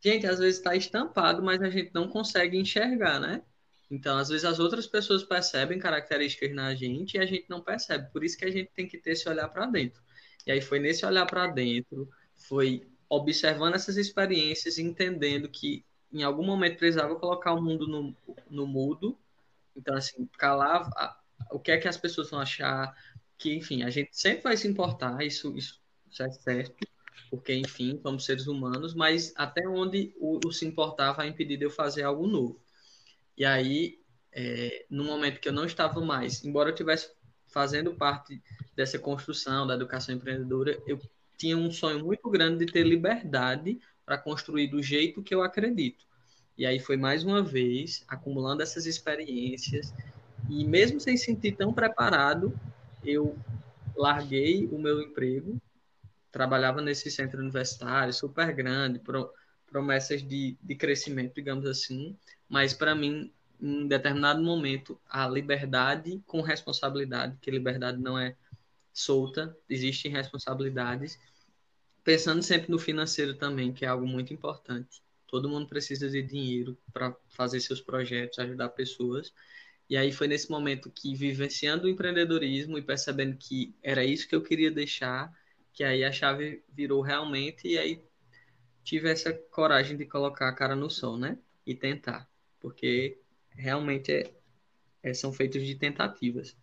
Gente, 0.00 0.26
às 0.26 0.38
vezes 0.38 0.58
está 0.58 0.74
estampado, 0.76 1.42
mas 1.42 1.60
a 1.62 1.70
gente 1.70 1.90
não 1.94 2.08
consegue 2.08 2.58
enxergar, 2.58 3.20
né? 3.20 3.42
Então, 3.90 4.16
às 4.18 4.28
vezes, 4.28 4.44
as 4.44 4.60
outras 4.60 4.86
pessoas 4.86 5.24
percebem 5.24 5.78
características 5.78 6.54
na 6.54 6.74
gente 6.74 7.16
e 7.16 7.20
a 7.20 7.26
gente 7.26 7.46
não 7.48 7.60
percebe. 7.60 8.10
Por 8.12 8.22
isso 8.22 8.38
que 8.38 8.44
a 8.44 8.50
gente 8.50 8.70
tem 8.74 8.86
que 8.86 8.96
ter 8.96 9.12
esse 9.12 9.28
olhar 9.28 9.48
para 9.48 9.66
dentro. 9.66 10.00
E 10.46 10.52
aí 10.52 10.60
foi 10.60 10.78
nesse 10.78 11.04
olhar 11.04 11.26
para 11.26 11.48
dentro, 11.48 12.08
foi 12.36 12.86
observando 13.08 13.74
essas 13.74 13.96
experiências, 13.96 14.78
entendendo 14.78 15.48
que 15.48 15.84
em 16.12 16.22
algum 16.22 16.44
momento 16.44 16.78
precisava 16.78 17.16
colocar 17.16 17.52
o 17.52 17.62
mundo 17.62 17.86
no, 17.86 18.16
no 18.48 18.66
mudo. 18.66 19.18
Então, 19.76 19.96
assim, 19.96 20.28
calar 20.38 20.88
o 21.50 21.58
que 21.58 21.72
é 21.72 21.78
que 21.78 21.88
as 21.88 21.96
pessoas 21.96 22.30
vão 22.30 22.40
achar, 22.40 22.94
que, 23.36 23.54
enfim, 23.54 23.82
a 23.82 23.90
gente 23.90 24.10
sempre 24.12 24.42
vai 24.44 24.56
se 24.56 24.68
importar, 24.68 25.24
isso, 25.24 25.56
isso, 25.56 25.80
isso 26.10 26.22
é 26.22 26.30
certo, 26.30 26.86
porque, 27.30 27.54
enfim, 27.54 27.98
somos 28.02 28.24
seres 28.24 28.46
humanos, 28.46 28.94
mas 28.94 29.32
até 29.36 29.66
onde 29.68 30.14
o, 30.18 30.40
o 30.44 30.52
se 30.52 30.66
importar 30.66 31.12
vai 31.12 31.28
impedir 31.28 31.56
de 31.56 31.64
eu 31.64 31.70
fazer 31.70 32.02
algo 32.02 32.26
novo. 32.26 32.60
E 33.40 33.44
aí, 33.46 33.98
é, 34.34 34.84
no 34.90 35.02
momento 35.02 35.40
que 35.40 35.48
eu 35.48 35.52
não 35.54 35.64
estava 35.64 35.98
mais, 36.02 36.44
embora 36.44 36.68
eu 36.68 36.74
estivesse 36.74 37.10
fazendo 37.48 37.94
parte 37.94 38.38
dessa 38.76 38.98
construção 38.98 39.66
da 39.66 39.76
educação 39.76 40.14
empreendedora, 40.14 40.78
eu 40.86 41.00
tinha 41.38 41.56
um 41.56 41.70
sonho 41.70 42.04
muito 42.04 42.28
grande 42.28 42.66
de 42.66 42.70
ter 42.70 42.82
liberdade 42.82 43.80
para 44.04 44.18
construir 44.18 44.68
do 44.68 44.82
jeito 44.82 45.22
que 45.22 45.34
eu 45.34 45.42
acredito. 45.42 46.04
E 46.58 46.66
aí 46.66 46.78
foi 46.78 46.98
mais 46.98 47.24
uma 47.24 47.42
vez 47.42 48.04
acumulando 48.06 48.62
essas 48.62 48.84
experiências 48.84 49.90
e 50.50 50.62
mesmo 50.62 51.00
sem 51.00 51.16
sentir 51.16 51.52
tão 51.52 51.72
preparado, 51.72 52.54
eu 53.02 53.38
larguei 53.96 54.68
o 54.70 54.78
meu 54.78 55.00
emprego, 55.00 55.58
trabalhava 56.30 56.82
nesse 56.82 57.10
centro 57.10 57.40
universitário 57.40 58.12
super 58.12 58.52
grande, 58.52 58.98
pro, 58.98 59.32
promessas 59.70 60.22
de, 60.22 60.58
de 60.60 60.74
crescimento, 60.74 61.34
digamos 61.34 61.64
assim, 61.66 62.16
mas 62.48 62.74
para 62.74 62.94
mim, 62.94 63.32
em 63.60 63.86
determinado 63.86 64.42
momento, 64.42 65.00
a 65.08 65.28
liberdade 65.28 66.20
com 66.26 66.40
responsabilidade, 66.40 67.38
que 67.40 67.50
liberdade 67.50 67.98
não 67.98 68.18
é 68.18 68.36
solta, 68.92 69.56
existem 69.68 70.10
responsabilidades, 70.10 71.18
pensando 72.02 72.42
sempre 72.42 72.70
no 72.70 72.78
financeiro 72.78 73.34
também, 73.34 73.72
que 73.72 73.84
é 73.84 73.88
algo 73.88 74.06
muito 74.06 74.34
importante. 74.34 75.02
Todo 75.26 75.48
mundo 75.48 75.68
precisa 75.68 76.10
de 76.10 76.22
dinheiro 76.22 76.76
para 76.92 77.14
fazer 77.28 77.60
seus 77.60 77.80
projetos, 77.80 78.38
ajudar 78.38 78.70
pessoas. 78.70 79.32
E 79.88 79.96
aí 79.96 80.10
foi 80.10 80.26
nesse 80.26 80.50
momento 80.50 80.90
que, 80.90 81.14
vivenciando 81.14 81.86
o 81.86 81.88
empreendedorismo 81.88 82.76
e 82.78 82.82
percebendo 82.82 83.36
que 83.36 83.74
era 83.82 84.04
isso 84.04 84.28
que 84.28 84.34
eu 84.34 84.42
queria 84.42 84.70
deixar, 84.70 85.32
que 85.72 85.84
aí 85.84 86.04
a 86.04 86.10
chave 86.10 86.64
virou 86.68 87.00
realmente 87.00 87.68
e 87.68 87.78
aí 87.78 88.02
tive 88.84 89.10
essa 89.10 89.32
coragem 89.32 89.96
de 89.96 90.04
colocar 90.04 90.48
a 90.48 90.54
cara 90.54 90.74
no 90.74 90.90
sol, 90.90 91.16
né? 91.16 91.38
E 91.66 91.74
tentar 91.74 92.30
porque 92.60 93.18
realmente 93.50 94.12
é, 94.12 94.30
é, 95.02 95.14
são 95.14 95.32
feitos 95.32 95.66
de 95.66 95.74
tentativas 95.74 96.54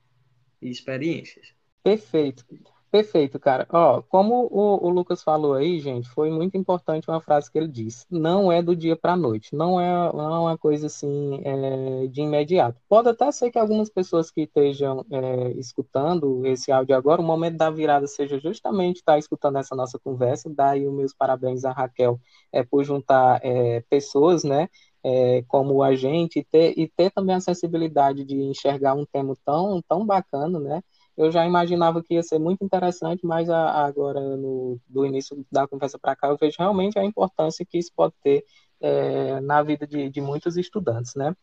e 0.62 0.70
experiências. 0.70 1.54
Perfeito. 1.84 2.46
Perfeito, 2.90 3.38
cara. 3.38 3.68
Ó, 3.70 4.02
como 4.02 4.48
o, 4.50 4.88
o, 4.88 4.90
Lucas 4.90 5.22
falou 5.22 5.54
aí, 5.54 5.80
gente, 5.80 6.08
foi 6.10 6.30
muito 6.32 6.56
importante 6.58 7.10
uma 7.10 7.20
frase 7.20 7.52
que 7.52 7.58
ele 7.58 7.68
disse. 7.68 8.06
Não 8.10 8.50
é 8.52 8.62
do 8.62 8.76
dia 8.76 8.96
para 8.96 9.14
a 9.14 9.18
noite. 9.18 9.54
Não 9.54 9.80
é, 9.80 9.92
não 10.14 10.36
é 10.36 10.40
uma 10.40 10.58
coisa 10.58 10.88
assim 10.88 11.42
é, 11.44 12.08
de 12.08 12.22
imediato. 12.22 12.80
Pode 12.88 13.10
até 13.10 13.30
ser 13.32 13.52
que 13.52 13.60
algumas 13.60 13.90
pessoas 13.90 14.32
que 14.32 14.42
estejam 14.42 15.06
é, 15.12 15.52
escutando 15.52 16.46
esse 16.46 16.72
áudio 16.72 16.96
agora, 16.96 17.22
o 17.22 17.26
momento 17.26 17.58
da 17.58 17.70
virada 17.70 18.08
seja 18.08 18.40
justamente 18.40 18.98
estar 18.98 19.14
tá 19.14 19.20
escutando 19.20 19.58
essa 19.58 19.76
nossa 19.76 20.00
conversa. 20.00 20.50
Daí 20.50 20.88
os 20.88 20.94
meus 20.94 21.14
parabéns 21.14 21.66
a 21.66 21.72
Raquel 21.74 22.20
é, 22.54 22.64
por 22.64 22.86
juntar 22.86 23.42
é, 23.44 23.82
pessoas, 23.90 24.44
né? 24.46 24.70
é, 25.08 25.44
como 25.48 25.82
a 25.84 25.96
gente 25.96 26.40
e 26.40 26.44
ter, 26.44 26.74
e 26.78 26.88
ter 26.88 27.12
também 27.12 27.36
a 27.36 27.40
sensibilidade 27.40 28.26
de 28.26 28.36
enxergar 28.36 28.94
um 28.94 29.06
tema 29.06 29.36
tão, 29.46 29.82
tão 29.88 30.06
bacana, 30.06 30.60
né? 30.60 30.84
Eu 31.18 31.32
já 31.32 31.46
imaginava 31.46 32.04
que 32.04 32.14
ia 32.14 32.24
ser 32.24 32.40
muito 32.40 32.64
interessante, 32.64 33.26
mas 33.26 33.50
agora, 33.50 34.20
no, 34.20 34.80
do 34.88 35.06
início 35.06 35.46
da 35.52 35.68
conversa 35.68 35.98
para 35.98 36.16
cá, 36.16 36.28
eu 36.28 36.38
vejo 36.38 36.58
realmente 36.60 37.00
a 37.00 37.04
importância 37.04 37.66
que 37.66 37.78
isso 37.78 37.92
pode 37.96 38.14
ter 38.24 38.46
é, 38.80 39.40
na 39.42 39.64
vida 39.64 39.88
de, 39.88 40.10
de 40.10 40.22
muitos 40.22 40.58
estudantes, 40.58 41.16
né? 41.16 41.36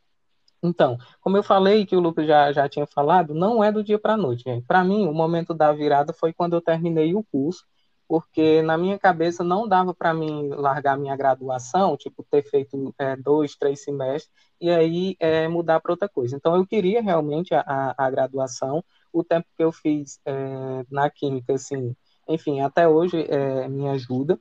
Então, 0.62 0.96
como 1.20 1.36
eu 1.36 1.42
falei, 1.42 1.84
que 1.84 1.94
o 1.94 2.00
Lucas 2.00 2.26
já, 2.26 2.50
já 2.52 2.68
tinha 2.68 2.86
falado, 2.86 3.34
não 3.34 3.62
é 3.62 3.70
do 3.70 3.84
dia 3.84 3.98
para 3.98 4.14
a 4.14 4.16
noite, 4.16 4.44
gente. 4.44 4.64
Para 4.66 4.82
mim, 4.82 5.06
o 5.06 5.12
momento 5.12 5.52
da 5.52 5.72
virada 5.72 6.12
foi 6.12 6.32
quando 6.32 6.54
eu 6.54 6.62
terminei 6.62 7.14
o 7.14 7.22
curso, 7.22 7.64
porque 8.08 8.62
na 8.62 8.78
minha 8.78 8.98
cabeça 8.98 9.44
não 9.44 9.68
dava 9.68 9.94
para 9.94 10.14
mim 10.14 10.48
largar 10.50 10.96
minha 10.96 11.16
graduação, 11.16 11.96
tipo, 11.96 12.24
ter 12.30 12.42
feito 12.42 12.94
é, 12.98 13.16
dois, 13.16 13.56
três 13.56 13.82
semestres, 13.82 14.30
e 14.60 14.70
aí 14.70 15.16
é, 15.20 15.48
mudar 15.48 15.80
para 15.80 15.92
outra 15.92 16.08
coisa. 16.08 16.34
Então, 16.36 16.56
eu 16.56 16.66
queria 16.66 17.02
realmente 17.02 17.54
a, 17.54 17.94
a, 17.96 18.10
graduação, 18.10 18.82
o 19.14 19.24
tempo 19.24 19.46
que 19.56 19.64
eu 19.64 19.72
fiz 19.72 20.20
é, 20.26 20.84
na 20.90 21.08
química, 21.08 21.54
assim, 21.54 21.94
enfim, 22.28 22.60
até 22.60 22.88
hoje 22.88 23.26
é, 23.28 23.68
me 23.68 23.88
ajuda, 23.88 24.38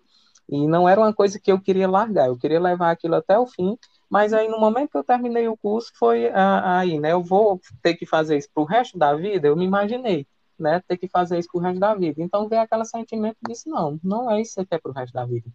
e 0.50 0.68
não 0.68 0.90
era 0.90 1.00
uma 1.00 1.14
coisa 1.14 1.40
que 1.40 1.52
eu 1.52 1.60
queria 1.60 1.90
largar, 1.90 2.28
eu 2.28 2.38
queria 2.38 2.60
levar 2.60 2.92
aquilo 2.92 3.16
até 3.16 3.38
o 3.40 3.48
fim, 3.48 3.78
mas 4.14 4.32
aí, 4.32 4.48
no 4.48 4.60
momento 4.60 4.92
que 4.92 4.98
eu 4.98 5.04
terminei 5.04 5.48
o 5.48 5.58
curso, 5.58 5.92
foi 5.96 6.28
ah, 6.28 6.78
aí, 6.78 7.00
né? 7.00 7.14
Eu 7.14 7.24
vou 7.24 7.60
ter 7.82 7.96
que 7.96 8.06
fazer 8.06 8.38
isso 8.38 8.48
para 8.54 8.62
o 8.62 8.66
resto 8.66 8.96
da 8.96 9.16
vida? 9.16 9.48
Eu 9.48 9.56
me 9.56 9.66
imaginei, 9.66 10.28
né? 10.60 10.84
Ter 10.88 10.98
que 10.98 11.08
fazer 11.08 11.40
isso 11.40 11.50
para 11.52 11.60
o 11.60 11.62
resto 11.64 11.80
da 11.80 11.96
vida. 11.96 12.22
Então, 12.22 12.48
veio 12.48 12.62
aquele 12.62 12.86
sentimento 12.86 13.38
disse: 13.48 13.68
não, 13.68 14.00
não 14.04 14.30
é 14.30 14.40
isso 14.40 14.54
que 14.56 14.68
quer 14.68 14.80
para 14.80 14.92
o 14.92 14.94
resto 14.94 15.16
da 15.16 15.26
vida. 15.26 15.50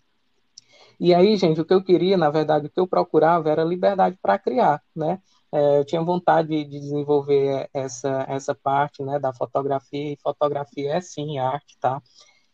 E 0.99 1.15
aí, 1.15 1.37
gente, 1.37 1.61
o 1.61 1.65
que 1.65 1.73
eu 1.73 1.85
queria, 1.85 2.17
na 2.17 2.31
verdade, 2.31 2.67
o 2.67 2.71
que 2.71 2.81
eu 2.81 2.89
procurava 2.89 3.49
era 3.49 3.63
liberdade 3.63 4.19
para 4.21 4.37
criar, 4.41 4.83
né? 4.95 5.21
É, 5.53 5.79
eu 5.79 5.85
tinha 5.85 6.03
vontade 6.03 6.49
de, 6.49 6.65
de 6.65 6.81
desenvolver 6.81 7.69
essa, 7.73 8.27
essa 8.29 8.55
parte, 8.55 9.03
né, 9.03 9.19
da 9.19 9.33
fotografia, 9.33 10.13
e 10.13 10.19
fotografia 10.23 10.95
é 10.95 11.01
sim 11.01 11.39
arte, 11.39 11.77
tá? 11.81 12.03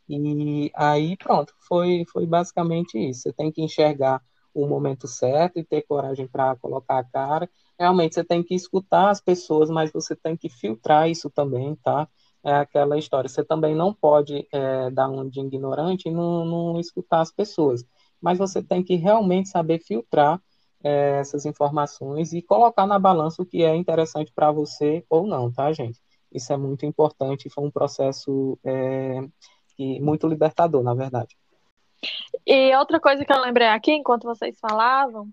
E 0.08 0.70
aí, 0.74 1.16
pronto, 1.16 1.54
foi, 1.66 2.04
foi 2.12 2.26
basicamente 2.26 2.98
isso. 2.98 3.22
Você 3.22 3.32
tem 3.32 3.50
que 3.50 3.62
enxergar 3.62 4.22
o 4.52 4.66
momento 4.66 5.08
certo 5.08 5.58
e 5.58 5.64
ter 5.64 5.82
coragem 5.82 6.28
para 6.28 6.56
colocar 6.56 6.98
a 6.98 7.04
cara. 7.04 7.50
Realmente 7.78 8.14
você 8.14 8.24
tem 8.24 8.42
que 8.42 8.54
escutar 8.54 9.10
as 9.10 9.20
pessoas, 9.20 9.68
mas 9.70 9.90
você 9.92 10.14
tem 10.14 10.36
que 10.36 10.48
filtrar 10.48 11.10
isso 11.10 11.28
também, 11.30 11.74
tá? 11.76 12.08
É 12.44 12.52
aquela 12.54 12.98
história. 12.98 13.28
Você 13.28 13.42
também 13.44 13.74
não 13.74 13.92
pode 13.92 14.46
é, 14.52 14.90
dar 14.90 15.08
um 15.08 15.28
de 15.28 15.40
ignorante 15.40 16.08
e 16.08 16.12
não, 16.12 16.44
não, 16.44 16.80
escutar 16.80 17.20
as 17.20 17.32
pessoas. 17.32 17.84
Mas 18.20 18.38
você 18.38 18.62
tem 18.62 18.82
que 18.84 18.94
realmente 18.96 19.48
saber 19.48 19.80
filtrar 19.80 20.40
é, 20.84 21.18
essas 21.18 21.46
informações 21.46 22.34
e 22.34 22.42
colocar 22.42 22.86
na 22.86 22.98
balança 22.98 23.42
o 23.42 23.46
que 23.46 23.64
é 23.64 23.74
interessante 23.74 24.30
para 24.34 24.52
você 24.52 25.04
ou 25.08 25.26
não, 25.26 25.50
tá, 25.50 25.72
gente? 25.72 25.98
Isso 26.30 26.52
é 26.52 26.56
muito 26.56 26.84
importante. 26.84 27.48
Foi 27.48 27.64
um 27.64 27.70
processo 27.70 28.58
é, 28.62 29.20
muito 30.00 30.28
libertador, 30.28 30.82
na 30.82 30.92
verdade. 30.92 31.36
E 32.46 32.76
outra 32.76 33.00
coisa 33.00 33.24
que 33.24 33.32
eu 33.32 33.40
lembrei 33.40 33.68
aqui, 33.68 33.92
enquanto 33.92 34.24
vocês 34.24 34.58
falavam, 34.60 35.28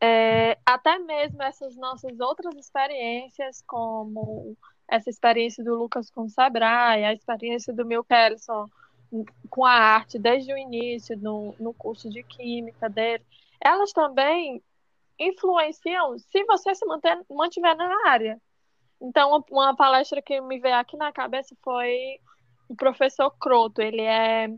é, 0.00 0.56
até 0.64 0.98
mesmo 0.98 1.42
essas 1.42 1.76
nossas 1.76 2.20
outras 2.20 2.54
experiências, 2.54 3.62
como 3.66 4.56
essa 4.88 5.10
experiência 5.10 5.64
do 5.64 5.74
Lucas 5.74 6.10
com 6.10 6.22
o 6.22 6.28
Sebrae, 6.28 7.04
a 7.04 7.12
experiência 7.12 7.72
do 7.72 7.84
Mil 7.84 8.04
Kelson 8.04 8.68
com 9.50 9.64
a 9.64 9.72
arte 9.72 10.18
desde 10.18 10.52
o 10.52 10.56
início, 10.56 11.16
no, 11.18 11.54
no 11.58 11.74
curso 11.74 12.08
de 12.08 12.22
Química 12.22 12.88
dele, 12.88 13.24
elas 13.60 13.92
também 13.92 14.62
influenciam 15.18 16.18
se 16.18 16.44
você 16.44 16.74
se 16.74 16.84
manter, 16.86 17.18
mantiver 17.30 17.76
na 17.76 18.08
área. 18.08 18.40
Então, 19.00 19.44
uma 19.50 19.74
palestra 19.74 20.22
que 20.22 20.40
me 20.40 20.60
veio 20.60 20.76
aqui 20.76 20.96
na 20.96 21.12
cabeça 21.12 21.56
foi 21.62 22.20
o 22.68 22.76
professor 22.76 23.30
Croto. 23.38 23.82
Ele 23.82 24.02
é 24.02 24.48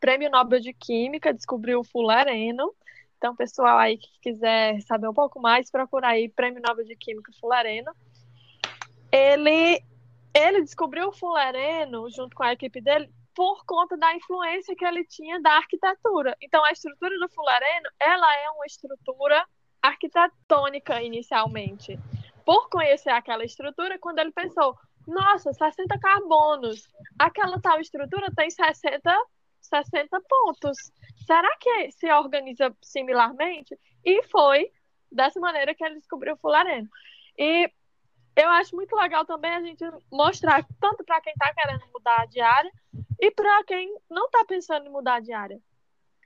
Prêmio 0.00 0.30
Nobel 0.30 0.60
de 0.60 0.72
Química, 0.72 1.32
descobriu 1.32 1.80
o 1.80 1.84
fulareno. 1.84 2.74
Então, 3.16 3.36
pessoal 3.36 3.78
aí 3.78 3.96
que 3.96 4.08
quiser 4.20 4.80
saber 4.82 5.08
um 5.08 5.14
pouco 5.14 5.40
mais, 5.40 5.70
procura 5.70 6.08
aí 6.08 6.28
Prêmio 6.28 6.60
Nobel 6.60 6.84
de 6.84 6.96
Química 6.96 7.32
fulareno. 7.40 7.92
Ele, 9.12 9.80
ele 10.34 10.60
descobriu 10.62 11.08
o 11.08 11.12
fulareno, 11.12 12.10
junto 12.10 12.34
com 12.34 12.42
a 12.42 12.52
equipe 12.52 12.80
dele, 12.80 13.08
por 13.34 13.64
conta 13.64 13.96
da 13.96 14.14
influência 14.14 14.74
que 14.76 14.84
ele 14.84 15.04
tinha 15.04 15.40
da 15.40 15.52
arquitetura. 15.52 16.36
Então, 16.40 16.64
a 16.64 16.72
estrutura 16.72 17.16
do 17.18 17.28
fulareno, 17.28 17.88
ela 17.98 18.36
é 18.38 18.50
uma 18.50 18.66
estrutura 18.66 19.46
arquitetônica 19.84 21.02
inicialmente. 21.02 21.98
Por 22.44 22.68
conhecer 22.70 23.10
aquela 23.10 23.44
estrutura, 23.44 23.98
quando 23.98 24.18
ele 24.18 24.32
pensou, 24.32 24.76
nossa, 25.06 25.52
60 25.52 25.98
carbonos, 25.98 26.88
aquela 27.18 27.60
tal 27.60 27.80
estrutura 27.80 28.32
tem 28.34 28.50
60 28.50 29.14
60 29.60 30.20
pontos. 30.28 30.76
Será 31.26 31.48
que 31.58 31.90
se 31.92 32.10
organiza 32.12 32.74
similarmente? 32.82 33.78
E 34.04 34.22
foi 34.24 34.70
dessa 35.10 35.40
maneira 35.40 35.74
que 35.74 35.82
ele 35.82 35.96
descobriu 35.96 36.34
o 36.34 36.38
fulareno. 36.38 36.88
E 37.38 37.70
eu 38.36 38.48
acho 38.50 38.76
muito 38.76 38.94
legal 38.94 39.24
também 39.24 39.50
a 39.52 39.62
gente 39.62 39.82
mostrar, 40.12 40.66
tanto 40.80 41.02
para 41.02 41.20
quem 41.22 41.32
está 41.32 41.52
querendo 41.54 41.84
mudar 41.94 42.26
de 42.26 42.40
área 42.40 42.70
e 43.18 43.30
para 43.30 43.64
quem 43.64 43.96
não 44.10 44.26
está 44.26 44.44
pensando 44.44 44.86
em 44.86 44.92
mudar 44.92 45.20
de 45.20 45.32
área. 45.32 45.58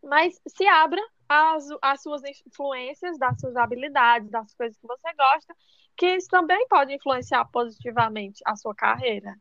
Mas 0.02 0.40
se 0.48 0.66
abra 0.66 1.00
às, 1.28 1.66
às 1.82 2.02
suas 2.02 2.22
influências, 2.46 3.18
das 3.18 3.38
suas 3.40 3.56
habilidades, 3.56 4.30
das 4.30 4.54
coisas 4.54 4.76
que 4.78 4.86
você 4.86 5.12
gosta, 5.14 5.54
que 5.96 6.06
isso 6.16 6.28
também 6.28 6.66
pode 6.68 6.94
influenciar 6.94 7.44
positivamente 7.46 8.40
a 8.46 8.56
sua 8.56 8.74
carreira. 8.74 9.34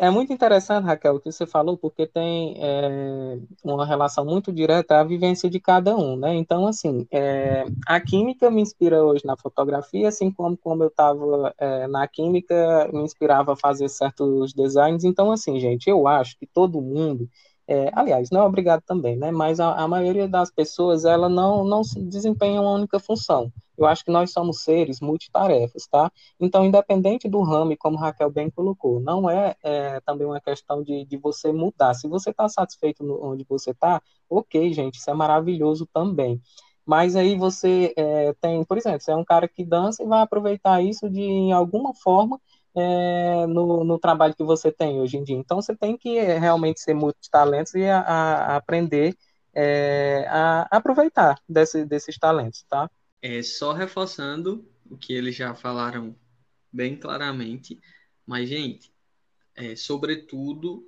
É 0.00 0.10
muito 0.10 0.32
interessante, 0.32 0.84
Raquel, 0.84 1.14
o 1.14 1.20
que 1.20 1.30
você 1.30 1.46
falou, 1.46 1.78
porque 1.78 2.04
tem 2.04 2.56
é, 2.58 3.38
uma 3.62 3.86
relação 3.86 4.24
muito 4.24 4.52
direta 4.52 4.98
à 4.98 5.04
vivência 5.04 5.48
de 5.48 5.60
cada 5.60 5.96
um, 5.96 6.16
né? 6.16 6.34
Então, 6.34 6.66
assim, 6.66 7.06
é, 7.08 7.64
a 7.86 8.00
química 8.00 8.50
me 8.50 8.60
inspira 8.60 9.04
hoje 9.04 9.24
na 9.24 9.36
fotografia, 9.36 10.08
assim 10.08 10.28
como, 10.32 10.56
como 10.56 10.82
eu 10.82 10.88
estava 10.88 11.54
é, 11.56 11.86
na 11.86 12.08
química, 12.08 12.90
me 12.92 13.02
inspirava 13.02 13.52
a 13.52 13.56
fazer 13.56 13.88
certos 13.88 14.52
designs. 14.52 15.04
Então, 15.04 15.30
assim, 15.30 15.60
gente, 15.60 15.88
eu 15.88 16.08
acho 16.08 16.36
que 16.36 16.48
todo 16.48 16.82
mundo 16.82 17.28
é, 17.70 17.88
aliás, 17.94 18.30
não 18.30 18.40
é 18.40 18.44
obrigado 18.44 18.82
também, 18.82 19.16
né? 19.16 19.30
Mas 19.30 19.60
a, 19.60 19.72
a, 19.76 19.86
maioria 19.86 20.26
das 20.26 20.50
pessoas, 20.50 21.04
ela 21.04 21.28
não, 21.28 21.64
não 21.64 21.82
desempenha 22.08 22.60
uma 22.60 22.72
única 22.72 22.98
função. 22.98 23.52
Eu 23.78 23.86
acho 23.86 24.04
que 24.04 24.10
nós 24.10 24.32
somos 24.32 24.64
seres 24.64 25.00
multitarefas, 25.00 25.86
tá? 25.86 26.10
Então, 26.40 26.64
independente 26.64 27.28
do 27.28 27.40
ramo, 27.42 27.76
como 27.78 27.96
Raquel 27.96 28.28
bem 28.28 28.50
colocou, 28.50 28.98
não 28.98 29.30
é, 29.30 29.54
é 29.62 30.00
também 30.00 30.26
uma 30.26 30.40
questão 30.40 30.82
de, 30.82 31.04
de 31.04 31.16
você 31.16 31.52
mudar. 31.52 31.94
Se 31.94 32.08
você 32.08 32.30
está 32.30 32.48
satisfeito 32.48 33.04
no, 33.04 33.24
onde 33.24 33.46
você 33.48 33.70
está, 33.70 34.02
ok, 34.28 34.72
gente, 34.72 34.96
isso 34.96 35.08
é 35.08 35.14
maravilhoso 35.14 35.88
também. 35.94 36.42
Mas 36.84 37.14
aí 37.14 37.36
você 37.36 37.94
é, 37.96 38.32
tem, 38.40 38.64
por 38.64 38.78
exemplo, 38.78 39.00
você 39.00 39.12
é 39.12 39.16
um 39.16 39.24
cara 39.24 39.46
que 39.46 39.64
dança 39.64 40.02
e 40.02 40.06
vai 40.06 40.22
aproveitar 40.22 40.82
isso 40.82 41.08
de, 41.08 41.22
em 41.22 41.52
alguma 41.52 41.94
forma, 41.94 42.40
é, 42.74 43.46
no, 43.46 43.84
no, 43.84 43.98
trabalho 43.98 44.34
que 44.34 44.44
você 44.44 44.70
tem 44.70 45.00
hoje 45.00 45.16
em 45.16 45.24
dia. 45.24 45.36
Então, 45.36 45.60
você 45.60 45.74
tem 45.74 45.96
que 45.96 46.20
realmente 46.20 46.80
ser 46.80 46.94
multitalentos 46.94 47.74
e 47.74 47.84
a, 47.84 48.00
a 48.00 48.56
aprender 48.56 49.16
é, 49.52 50.26
a 50.28 50.62
aproveitar 50.70 51.40
desse, 51.48 51.84
desses 51.84 52.16
talentos, 52.18 52.62
tá? 52.68 52.90
É, 53.20 53.42
só 53.42 53.72
reforçando 53.72 54.68
o 54.88 54.96
que 54.96 55.12
eles 55.12 55.34
já 55.34 55.54
falaram 55.54 56.16
bem 56.72 56.96
claramente, 56.96 57.80
mas, 58.24 58.48
gente, 58.48 58.92
é, 59.54 59.74
sobretudo, 59.74 60.86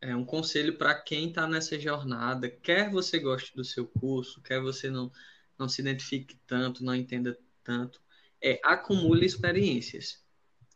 é 0.00 0.14
um 0.14 0.24
conselho 0.24 0.76
para 0.76 0.94
quem 0.94 1.28
está 1.28 1.46
nessa 1.46 1.78
jornada, 1.78 2.48
quer 2.48 2.90
você 2.90 3.18
goste 3.18 3.56
do 3.56 3.64
seu 3.64 3.86
curso, 3.86 4.42
quer 4.42 4.60
você 4.60 4.90
não, 4.90 5.10
não 5.58 5.68
se 5.68 5.80
identifique 5.80 6.38
tanto, 6.46 6.84
não 6.84 6.94
entenda 6.94 7.38
tanto, 7.64 8.00
é 8.42 8.60
acumule 8.62 9.24
experiências 9.24 10.21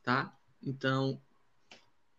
tá? 0.07 0.33
Então, 0.62 1.21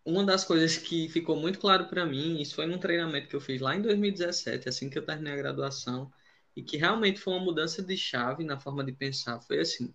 uma 0.04 0.22
das 0.22 0.44
coisas 0.44 0.76
que 0.76 1.08
ficou 1.08 1.36
muito 1.36 1.58
claro 1.58 1.86
para 1.88 2.04
mim, 2.04 2.38
isso 2.38 2.54
foi 2.54 2.66
num 2.66 2.78
treinamento 2.78 3.28
que 3.28 3.34
eu 3.34 3.40
fiz 3.40 3.62
lá 3.62 3.74
em 3.74 3.80
2017, 3.80 4.68
assim 4.68 4.90
que 4.90 4.98
eu 4.98 5.06
terminei 5.06 5.32
a 5.32 5.36
graduação, 5.36 6.12
e 6.54 6.62
que 6.62 6.76
realmente 6.76 7.18
foi 7.18 7.32
uma 7.32 7.44
mudança 7.44 7.82
de 7.82 7.96
chave 7.96 8.44
na 8.44 8.60
forma 8.60 8.84
de 8.84 8.92
pensar. 8.92 9.40
Foi 9.40 9.58
assim: 9.60 9.94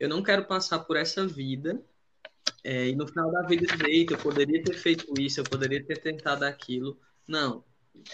eu 0.00 0.08
não 0.08 0.22
quero 0.22 0.46
passar 0.46 0.78
por 0.80 0.96
essa 0.96 1.26
vida 1.26 1.84
é, 2.62 2.88
e 2.88 2.96
no 2.96 3.06
final 3.06 3.30
da 3.30 3.42
vida 3.42 3.66
dizer, 3.66 4.06
eu 4.10 4.18
poderia 4.18 4.62
ter 4.62 4.74
feito 4.74 5.12
isso, 5.20 5.40
eu 5.40 5.44
poderia 5.44 5.84
ter 5.84 5.98
tentado 5.98 6.44
aquilo. 6.44 6.98
Não. 7.28 7.62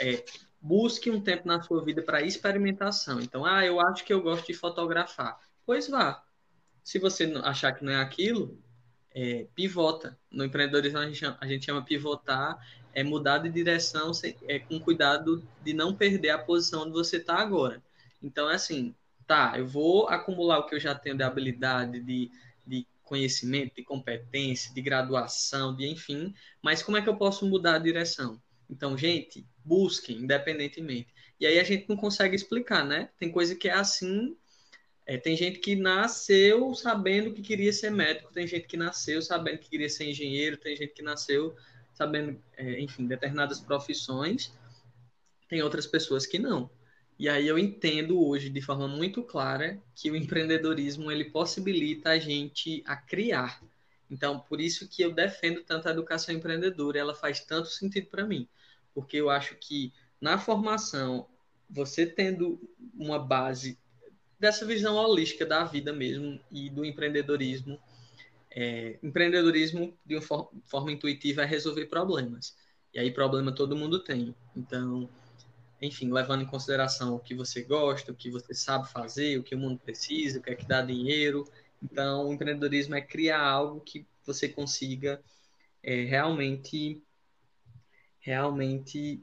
É, 0.01 0.25
busque 0.61 1.09
um 1.09 1.21
tempo 1.21 1.47
na 1.47 1.63
sua 1.63 1.85
vida 1.85 2.03
para 2.03 2.23
experimentação. 2.23 3.21
Então, 3.21 3.45
ah, 3.45 3.65
eu 3.65 3.81
acho 3.81 4.05
que 4.05 4.13
eu 4.13 4.21
gosto 4.21 4.49
de 4.49 4.55
fotografar. 4.55 5.39
Pois 5.65 5.89
vá. 5.89 6.25
Se 6.83 6.99
você 6.99 7.33
achar 7.45 7.73
que 7.73 7.85
não 7.85 7.93
é 7.93 7.97
aquilo, 7.97 8.59
é, 9.15 9.47
pivota. 9.55 10.19
No 10.31 10.45
empreendedorismo 10.45 10.99
a 10.99 11.07
gente, 11.07 11.19
chama, 11.19 11.39
a 11.41 11.47
gente 11.47 11.65
chama 11.65 11.85
pivotar, 11.85 12.59
é 12.93 13.03
mudar 13.03 13.39
de 13.39 13.49
direção 13.49 14.13
sem, 14.13 14.37
é, 14.49 14.59
com 14.59 14.79
cuidado 14.81 15.47
de 15.63 15.73
não 15.73 15.95
perder 15.95 16.31
a 16.31 16.39
posição 16.39 16.83
onde 16.83 16.93
você 16.93 17.17
está 17.17 17.37
agora. 17.37 17.83
Então 18.23 18.51
é 18.51 18.55
assim, 18.55 18.95
tá, 19.27 19.55
eu 19.57 19.67
vou 19.67 20.09
acumular 20.09 20.59
o 20.59 20.67
que 20.67 20.75
eu 20.75 20.81
já 20.81 20.95
tenho 20.95 21.17
de 21.17 21.23
habilidade, 21.23 22.01
de, 22.01 22.31
de 22.67 22.87
conhecimento, 23.03 23.75
de 23.77 23.83
competência, 23.83 24.73
de 24.75 24.83
graduação, 24.83 25.75
de 25.75 25.87
enfim, 25.87 26.35
mas 26.63 26.83
como 26.83 26.97
é 26.97 27.03
que 27.03 27.09
eu 27.09 27.17
posso 27.17 27.47
mudar 27.47 27.77
a 27.77 27.79
direção? 27.79 28.41
Então, 28.69 28.97
gente, 28.97 29.47
busquem 29.65 30.19
independentemente. 30.19 31.13
E 31.39 31.47
aí 31.47 31.59
a 31.59 31.65
gente 31.65 31.89
não 31.89 31.97
consegue 31.97 32.37
explicar, 32.37 32.85
né? 32.85 33.09
Tem 33.19 33.33
coisa 33.33 33.55
que 33.57 33.69
é 33.69 33.73
assim 33.73 34.37
É, 35.11 35.19
tem 35.19 35.37
gente 35.37 35.59
que 35.59 35.75
nasceu 35.75 36.73
sabendo 36.73 37.33
que 37.33 37.43
queria 37.43 37.73
ser 37.73 37.91
médico, 37.91 38.33
tem 38.33 38.47
gente 38.47 38.69
que 38.69 38.77
nasceu 38.77 39.21
sabendo 39.21 39.59
que 39.59 39.69
queria 39.69 39.89
ser 39.89 40.09
engenheiro, 40.09 40.57
tem 40.57 40.77
gente 40.77 40.93
que 40.93 41.03
nasceu 41.03 41.57
sabendo, 41.93 42.41
é, 42.57 42.79
enfim, 42.79 43.09
determinadas 43.09 43.59
profissões, 43.59 44.53
tem 45.49 45.63
outras 45.63 45.85
pessoas 45.85 46.27
que 46.27 46.39
não. 46.39 46.71
E 47.19 47.29
aí 47.29 47.49
eu 47.49 47.59
entendo 47.59 48.25
hoje 48.25 48.49
de 48.49 48.63
forma 48.63 48.87
muito 48.87 49.25
clara 49.25 49.83
que 49.97 50.13
o 50.13 50.15
empreendedorismo 50.15 51.11
ele 51.11 51.25
possibilita 51.25 52.11
a 52.11 52.19
gente 52.21 52.81
a 52.87 52.95
criar. 52.95 53.61
Então, 54.09 54.39
por 54.39 54.61
isso 54.61 54.89
que 54.89 55.03
eu 55.03 55.11
defendo 55.11 55.65
tanto 55.65 55.89
a 55.89 55.91
educação 55.91 56.33
empreendedora, 56.33 57.01
ela 57.01 57.17
faz 57.17 57.41
tanto 57.41 57.67
sentido 57.67 58.07
para 58.07 58.25
mim, 58.25 58.47
porque 58.95 59.17
eu 59.17 59.29
acho 59.29 59.57
que 59.57 59.93
na 60.21 60.39
formação, 60.39 61.27
você 61.69 62.07
tendo 62.07 62.61
uma 62.95 63.19
base 63.19 63.77
dessa 64.41 64.65
visão 64.65 64.97
holística 64.97 65.45
da 65.45 65.63
vida 65.65 65.93
mesmo 65.93 66.41
e 66.51 66.71
do 66.71 66.85
empreendedorismo. 66.85 67.79
É, 68.51 68.99
empreendedorismo, 69.03 69.97
de 70.05 70.17
uma 70.17 70.23
for 70.23 70.51
forma 70.65 70.91
intuitiva, 70.91 71.43
é 71.43 71.45
resolver 71.45 71.87
problemas. 71.87 72.57
E 72.93 72.99
aí, 72.99 73.13
problema 73.13 73.55
todo 73.55 73.77
mundo 73.77 74.03
tem. 74.03 74.35
Então, 74.57 75.09
enfim, 75.81 76.11
levando 76.11 76.43
em 76.43 76.47
consideração 76.47 77.15
o 77.15 77.21
que 77.21 77.35
você 77.35 77.63
gosta, 77.63 78.11
o 78.11 78.17
que 78.17 78.31
você 78.31 78.55
sabe 78.55 78.91
fazer, 78.91 79.39
o 79.39 79.43
que 79.43 79.55
o 79.55 79.59
mundo 79.59 79.79
precisa, 79.79 80.39
o 80.39 80.43
que 80.43 80.51
é 80.51 80.55
que 80.57 80.67
dá 80.67 80.81
dinheiro. 80.81 81.47
Então, 81.83 82.29
o 82.29 82.33
empreendedorismo 82.33 82.95
é 82.95 83.01
criar 83.01 83.43
algo 83.43 83.81
que 83.81 84.07
você 84.25 84.49
consiga 84.49 85.23
é, 85.83 86.05
realmente, 86.05 87.03
realmente 88.19 89.23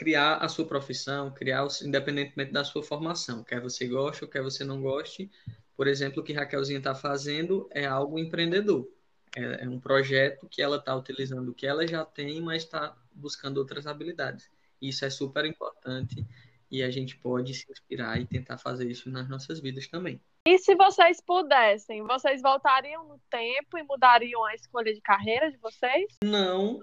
criar 0.00 0.36
a 0.36 0.48
sua 0.48 0.64
profissão, 0.64 1.30
criar, 1.30 1.68
independentemente 1.82 2.50
da 2.50 2.64
sua 2.64 2.82
formação, 2.82 3.44
quer 3.44 3.60
você 3.60 3.86
goste 3.86 4.24
ou 4.24 4.30
quer 4.30 4.42
você 4.42 4.64
não 4.64 4.80
goste. 4.80 5.30
Por 5.76 5.86
exemplo, 5.86 6.22
o 6.22 6.24
que 6.24 6.32
Raquelzinha 6.32 6.78
está 6.78 6.94
fazendo 6.94 7.68
é 7.70 7.84
algo 7.84 8.18
empreendedor. 8.18 8.90
É, 9.36 9.64
é 9.64 9.68
um 9.68 9.78
projeto 9.78 10.48
que 10.48 10.62
ela 10.62 10.78
está 10.78 10.96
utilizando 10.96 11.50
o 11.50 11.54
que 11.54 11.66
ela 11.66 11.86
já 11.86 12.02
tem, 12.02 12.40
mas 12.40 12.62
está 12.62 12.96
buscando 13.12 13.58
outras 13.58 13.86
habilidades. 13.86 14.48
Isso 14.80 15.04
é 15.04 15.10
super 15.10 15.44
importante 15.44 16.26
e 16.70 16.82
a 16.82 16.90
gente 16.90 17.18
pode 17.18 17.52
se 17.52 17.70
inspirar 17.70 18.18
e 18.18 18.24
tentar 18.24 18.56
fazer 18.56 18.90
isso 18.90 19.10
nas 19.10 19.28
nossas 19.28 19.60
vidas 19.60 19.86
também. 19.86 20.18
E 20.46 20.56
se 20.56 20.74
vocês 20.76 21.20
pudessem, 21.20 22.02
vocês 22.04 22.40
voltariam 22.40 23.06
no 23.06 23.20
tempo 23.28 23.76
e 23.76 23.82
mudariam 23.82 24.46
a 24.46 24.54
escolha 24.54 24.94
de 24.94 25.00
carreira 25.02 25.50
de 25.50 25.58
vocês? 25.58 26.16
Não, 26.24 26.82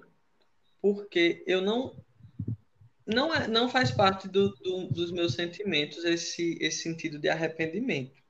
porque 0.80 1.44
eu 1.48 1.64
não 1.64 1.96
não, 3.08 3.34
é, 3.34 3.48
não 3.48 3.70
faz 3.70 3.92
parte 3.92 4.28
do, 4.28 4.50
do, 4.58 4.88
dos 4.88 5.12
meus 5.12 5.34
sentimentos 5.34 6.04
esse, 6.04 6.58
esse 6.60 6.84
sentido 6.84 7.18
de 7.18 7.30
arrependimento. 7.30 8.22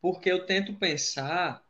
Porque 0.00 0.30
eu 0.30 0.46
tento 0.46 0.74
pensar 0.74 1.64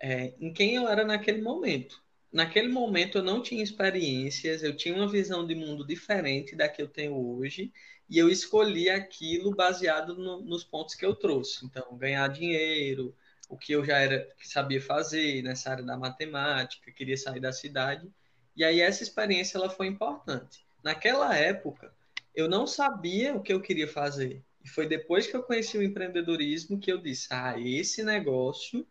é, 0.00 0.34
em 0.40 0.52
quem 0.52 0.76
eu 0.76 0.88
era 0.88 1.04
naquele 1.04 1.42
momento. 1.42 2.02
Naquele 2.32 2.68
momento 2.68 3.18
eu 3.18 3.22
não 3.22 3.42
tinha 3.42 3.62
experiências, 3.62 4.62
eu 4.62 4.76
tinha 4.76 4.94
uma 4.94 5.08
visão 5.08 5.46
de 5.46 5.54
mundo 5.54 5.86
diferente 5.86 6.54
da 6.54 6.68
que 6.68 6.80
eu 6.80 6.88
tenho 6.88 7.16
hoje, 7.16 7.72
e 8.08 8.18
eu 8.18 8.28
escolhi 8.28 8.88
aquilo 8.88 9.54
baseado 9.54 10.14
no, 10.16 10.40
nos 10.42 10.62
pontos 10.62 10.94
que 10.94 11.04
eu 11.04 11.14
trouxe. 11.14 11.64
Então, 11.64 11.96
ganhar 11.96 12.28
dinheiro, 12.28 13.14
o 13.48 13.56
que 13.56 13.72
eu 13.72 13.84
já 13.84 13.98
era 13.98 14.28
que 14.38 14.46
sabia 14.46 14.80
fazer 14.80 15.42
nessa 15.42 15.70
área 15.70 15.84
da 15.84 15.96
matemática, 15.96 16.92
queria 16.92 17.16
sair 17.16 17.40
da 17.40 17.52
cidade. 17.52 18.08
E 18.54 18.62
aí 18.62 18.80
essa 18.80 19.02
experiência 19.02 19.56
ela 19.56 19.70
foi 19.70 19.86
importante. 19.86 20.67
Naquela 20.82 21.36
época, 21.36 21.94
eu 22.34 22.48
não 22.48 22.66
sabia 22.66 23.34
o 23.34 23.42
que 23.42 23.52
eu 23.52 23.60
queria 23.60 23.88
fazer. 23.88 24.44
E 24.64 24.68
foi 24.68 24.86
depois 24.86 25.26
que 25.26 25.36
eu 25.36 25.42
conheci 25.42 25.76
o 25.78 25.82
empreendedorismo 25.82 26.78
que 26.78 26.92
eu 26.92 26.98
disse: 26.98 27.28
"Ah, 27.30 27.58
esse 27.58 28.02
negócio, 28.02 28.86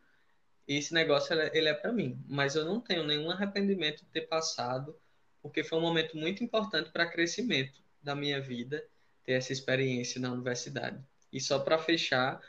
esse 0.67 0.93
negócio 0.93 1.33
ele 1.53 1.69
é 1.69 1.73
para 1.73 1.93
mim". 1.93 2.21
Mas 2.27 2.55
eu 2.55 2.65
não 2.65 2.81
tenho 2.81 3.05
nenhum 3.05 3.29
arrependimento 3.31 3.99
de 4.03 4.11
ter 4.11 4.21
passado, 4.27 4.95
porque 5.41 5.63
foi 5.63 5.77
um 5.77 5.81
momento 5.81 6.17
muito 6.17 6.43
importante 6.43 6.91
para 6.91 7.09
crescimento 7.09 7.81
da 8.01 8.15
minha 8.15 8.41
vida 8.41 8.83
ter 9.23 9.33
essa 9.33 9.53
experiência 9.53 10.19
na 10.19 10.31
universidade. 10.31 11.03
E 11.31 11.39
só 11.39 11.59
para 11.59 11.77
fechar, 11.77 12.41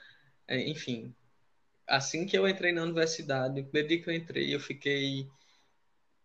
é, 0.47 0.61
enfim, 0.69 1.15
assim 1.87 2.27
que 2.27 2.39
eu 2.39 2.49
entrei 2.49 2.73
na 2.73 2.83
universidade, 2.83 3.61
no 3.61 3.65
primeiro 3.65 3.89
dia 3.89 4.03
que 4.03 4.11
eu 4.11 4.15
entrei, 4.15 4.55
eu 4.55 4.61
fiquei 4.61 5.29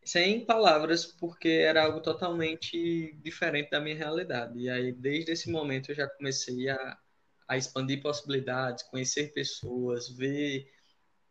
sem 0.05 0.45
palavras, 0.45 1.05
porque 1.05 1.49
era 1.49 1.83
algo 1.83 2.01
totalmente 2.01 3.13
diferente 3.21 3.69
da 3.69 3.79
minha 3.79 3.95
realidade. 3.95 4.59
E 4.59 4.69
aí, 4.69 4.91
desde 4.91 5.31
esse 5.31 5.49
momento, 5.51 5.91
eu 5.91 5.95
já 5.95 6.07
comecei 6.07 6.69
a, 6.69 6.97
a 7.47 7.57
expandir 7.57 8.01
possibilidades, 8.01 8.83
conhecer 8.83 9.33
pessoas, 9.33 10.09
ver 10.09 10.67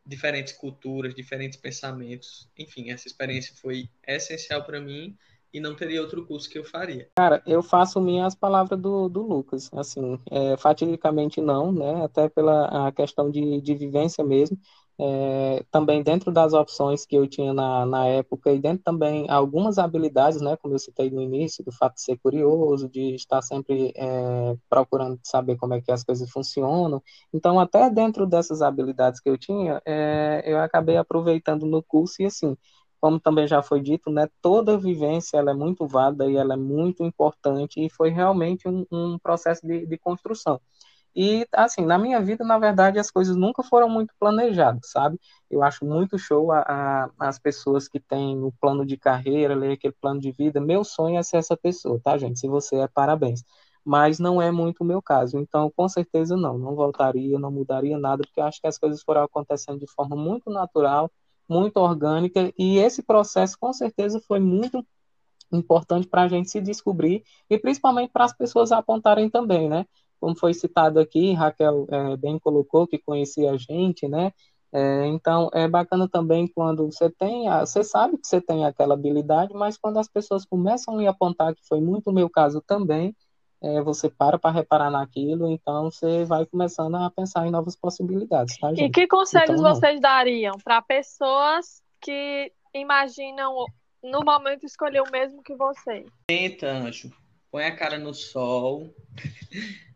diferentes 0.05 0.53
culturas, 0.53 1.15
diferentes 1.15 1.59
pensamentos. 1.59 2.49
Enfim, 2.59 2.91
essa 2.91 3.07
experiência 3.07 3.55
foi 3.57 3.89
essencial 4.07 4.65
para 4.65 4.81
mim 4.81 5.17
e 5.53 5.61
não 5.61 5.77
teria 5.77 6.01
outro 6.01 6.27
curso 6.27 6.49
que 6.49 6.59
eu 6.59 6.65
faria. 6.65 7.09
Cara, 7.17 7.43
eu 7.47 7.63
faço 7.63 8.01
minhas 8.01 8.35
palavras 8.35 8.81
do, 8.81 9.09
do 9.09 9.23
Lucas, 9.23 9.71
assim, 9.75 10.19
é, 10.31 10.57
fatidicamente 10.57 11.41
não, 11.41 11.71
né, 11.71 12.05
até 12.05 12.29
pela 12.29 12.89
a 12.89 12.93
questão 12.93 13.31
de, 13.31 13.61
de 13.61 13.75
vivência 13.75 14.25
mesmo, 14.25 14.59
é, 15.05 15.65
também 15.69 16.01
dentro 16.01 16.31
das 16.31 16.53
opções 16.53 17.05
que 17.05 17.17
eu 17.17 17.27
tinha 17.27 17.53
na, 17.53 17.85
na 17.85 18.07
época 18.07 18.53
e 18.53 18.61
dentro 18.61 18.85
também 18.85 19.29
algumas 19.29 19.77
habilidades, 19.79 20.41
né, 20.41 20.57
como 20.57 20.75
eu 20.75 20.79
citei 20.79 21.11
no 21.11 21.21
início, 21.21 21.65
do 21.65 21.73
fato 21.73 21.95
de 21.95 22.03
ser 22.03 22.19
curioso, 22.19 22.89
de 22.89 23.15
estar 23.17 23.43
sempre 23.43 23.93
é, 23.97 24.57
procurando 24.71 25.19
saber 25.25 25.57
como 25.57 25.75
é 25.75 25.81
que 25.81 25.91
as 25.91 26.05
coisas 26.05 26.31
funcionam. 26.31 27.03
Então, 27.35 27.59
até 27.59 27.91
dentro 27.91 28.27
dessas 28.27 28.63
habilidades 28.63 29.21
que 29.21 29.29
eu 29.29 29.37
tinha, 29.37 29.83
é, 29.85 30.43
eu 30.47 30.59
acabei 30.59 30.97
aproveitando 30.97 31.67
no 31.67 31.83
curso 31.83 32.23
e 32.23 32.27
assim, 32.27 32.57
como 33.01 33.19
também 33.19 33.49
já 33.49 33.61
foi 33.61 33.81
dito, 33.81 34.09
né, 34.09 34.29
toda 34.41 34.79
vivência 34.79 35.37
ela 35.37 35.51
é 35.51 35.55
muito 35.55 35.85
válida 35.89 36.31
e 36.31 36.37
ela 36.37 36.55
é 36.55 36.57
muito 36.57 37.03
importante 37.03 37.85
e 37.85 37.91
foi 37.91 38.11
realmente 38.11 38.69
um, 38.69 38.87
um 38.93 39.19
processo 39.19 39.67
de, 39.67 39.85
de 39.85 39.99
construção. 39.99 40.61
E, 41.15 41.47
assim, 41.53 41.85
na 41.85 41.99
minha 41.99 42.21
vida, 42.23 42.45
na 42.45 42.59
verdade, 42.59 42.99
as 42.99 43.11
coisas 43.11 43.37
nunca 43.37 43.63
foram 43.63 43.89
muito 43.89 44.15
planejadas, 44.19 44.91
sabe? 44.91 45.19
Eu 45.51 45.63
acho 45.63 45.85
muito 45.85 46.19
show 46.19 46.51
a, 46.51 46.61
a, 46.61 47.11
as 47.19 47.39
pessoas 47.39 47.87
que 47.87 48.01
têm 48.01 48.43
o 48.43 48.53
plano 48.61 48.87
de 48.87 48.97
carreira, 48.97 49.55
ler 49.55 49.73
aquele 49.73 49.95
plano 50.01 50.21
de 50.21 50.33
vida. 50.33 50.61
Meu 50.61 50.85
sonho 50.85 51.19
é 51.19 51.23
ser 51.23 51.37
essa 51.37 51.57
pessoa, 51.57 52.01
tá, 52.03 52.17
gente? 52.17 52.39
Se 52.41 52.49
você 52.49 52.77
é, 52.77 52.89
parabéns. 52.89 53.45
Mas 53.85 54.19
não 54.19 54.41
é 54.41 54.51
muito 54.51 54.81
o 54.83 54.85
meu 54.85 55.03
caso. 55.03 55.39
Então, 55.39 55.71
com 55.77 55.89
certeza, 55.89 56.37
não. 56.37 56.57
Não 56.57 56.75
voltaria, 56.75 57.39
não 57.39 57.51
mudaria 57.51 57.99
nada, 57.99 58.23
porque 58.25 58.41
acho 58.41 58.61
que 58.61 58.67
as 58.67 58.79
coisas 58.79 59.03
foram 59.03 59.25
acontecendo 59.25 59.79
de 59.81 59.87
forma 59.93 60.17
muito 60.17 60.51
natural, 60.51 61.11
muito 61.49 61.77
orgânica. 61.79 62.53
E 62.59 62.79
esse 62.79 63.03
processo, 63.03 63.57
com 63.61 63.73
certeza, 63.73 64.21
foi 64.27 64.41
muito 64.41 64.87
importante 65.53 66.07
para 66.07 66.23
a 66.23 66.29
gente 66.29 66.51
se 66.51 66.61
descobrir 66.61 67.23
e 67.51 67.59
principalmente 67.59 68.11
para 68.11 68.25
as 68.25 68.33
pessoas 68.33 68.73
apontarem 68.73 69.29
também, 69.29 69.69
né? 69.69 69.87
Como 70.23 70.37
foi 70.37 70.55
citado 70.55 71.01
aqui, 71.01 71.33
Raquel 71.33 71.85
é, 71.91 72.17
bem 72.17 72.39
colocou 72.39 72.87
que 72.87 72.97
conhecia 72.97 73.51
a 73.51 73.57
gente, 73.57 74.07
né? 74.07 74.33
É, 74.73 75.07
então 75.07 75.51
é 75.53 75.67
bacana 75.67 76.09
também 76.09 76.47
quando 76.47 76.87
você 76.87 77.11
tem, 77.11 77.49
a, 77.49 77.67
você 77.67 77.83
sabe 77.83 78.17
que 78.17 78.27
você 78.29 78.41
tem 78.41 78.65
aquela 78.65 78.95
habilidade, 78.95 79.53
mas 79.53 79.77
quando 79.77 79.99
as 79.99 80.07
pessoas 80.07 80.45
começam 80.45 80.95
a 80.95 80.99
lhe 80.99 81.09
apontar, 81.09 81.53
que 81.57 81.67
foi 81.67 81.81
muito 81.81 82.09
o 82.09 82.13
meu 82.13 82.31
caso 82.31 82.63
também, 82.65 83.17
é, 83.61 83.83
você 83.83 84.09
para 84.09 84.39
para 84.39 84.55
reparar 84.55 84.93
naquilo, 84.93 85.51
então 85.51 85.91
você 85.91 86.25
vai 86.25 86.47
começando 86.47 86.95
a 86.95 87.11
pensar 87.11 87.45
em 87.45 87.51
novas 87.51 87.75
possibilidades, 87.75 88.57
tá, 88.59 88.69
gente? 88.69 88.85
E 88.85 88.91
que 88.91 89.09
conselhos 89.09 89.59
então, 89.59 89.75
vocês 89.75 90.01
dariam 90.01 90.55
para 90.63 90.81
pessoas 90.83 91.83
que 92.01 92.53
imaginam 92.73 93.67
no 94.01 94.21
momento 94.25 94.65
escolher 94.65 95.03
o 95.03 95.11
mesmo 95.11 95.43
que 95.43 95.57
você? 95.57 96.07
Tenta, 96.29 96.69
Anjo. 96.69 97.11
Põe 97.51 97.65
a 97.65 97.77
cara 97.77 97.99
no 97.99 98.15
sol 98.15 98.95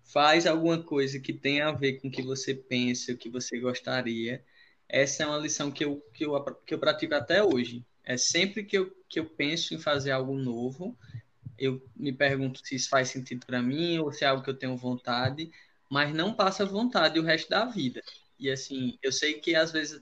faz 0.07 0.47
alguma 0.47 0.83
coisa 0.83 1.19
que 1.19 1.33
tenha 1.33 1.69
a 1.69 1.73
ver 1.73 2.01
com 2.01 2.09
o 2.09 2.11
que 2.11 2.23
você 2.23 2.55
pensa, 2.55 3.13
o 3.13 3.17
que 3.17 3.29
você 3.29 3.59
gostaria. 3.59 4.45
Essa 4.89 5.25
é 5.25 5.27
uma 5.27 5.39
lição 5.39 5.71
que 5.71 5.85
eu, 5.85 6.01
que 6.15 6.25
eu, 6.25 6.43
que 6.65 6.75
eu 6.75 6.79
pratico 6.79 7.15
até 7.15 7.43
hoje. 7.43 7.85
É 8.05 8.17
sempre 8.17 8.65
que 8.65 8.79
eu, 8.79 8.91
que 9.09 9.19
eu 9.19 9.27
penso 9.27 9.75
em 9.75 9.79
fazer 9.79 10.13
algo 10.13 10.35
novo, 10.37 10.97
eu 11.59 11.83
me 11.97 12.13
pergunto 12.13 12.61
se 12.63 12.77
isso 12.77 12.89
faz 12.89 13.09
sentido 13.09 13.45
para 13.45 13.61
mim 13.61 13.99
ou 13.99 14.13
se 14.13 14.25
é 14.25 14.29
algo 14.29 14.45
que 14.45 14.51
eu 14.51 14.57
tenho 14.57 14.77
vontade, 14.77 15.51
mas 15.91 16.15
não 16.15 16.35
passa 16.35 16.65
vontade 16.65 17.19
o 17.19 17.25
resto 17.25 17.49
da 17.49 17.65
vida. 17.65 18.01
E 18.39 18.51
assim, 18.51 18.97
eu 19.03 19.11
sei 19.11 19.35
que 19.35 19.55
às 19.55 19.73
vezes 19.73 20.01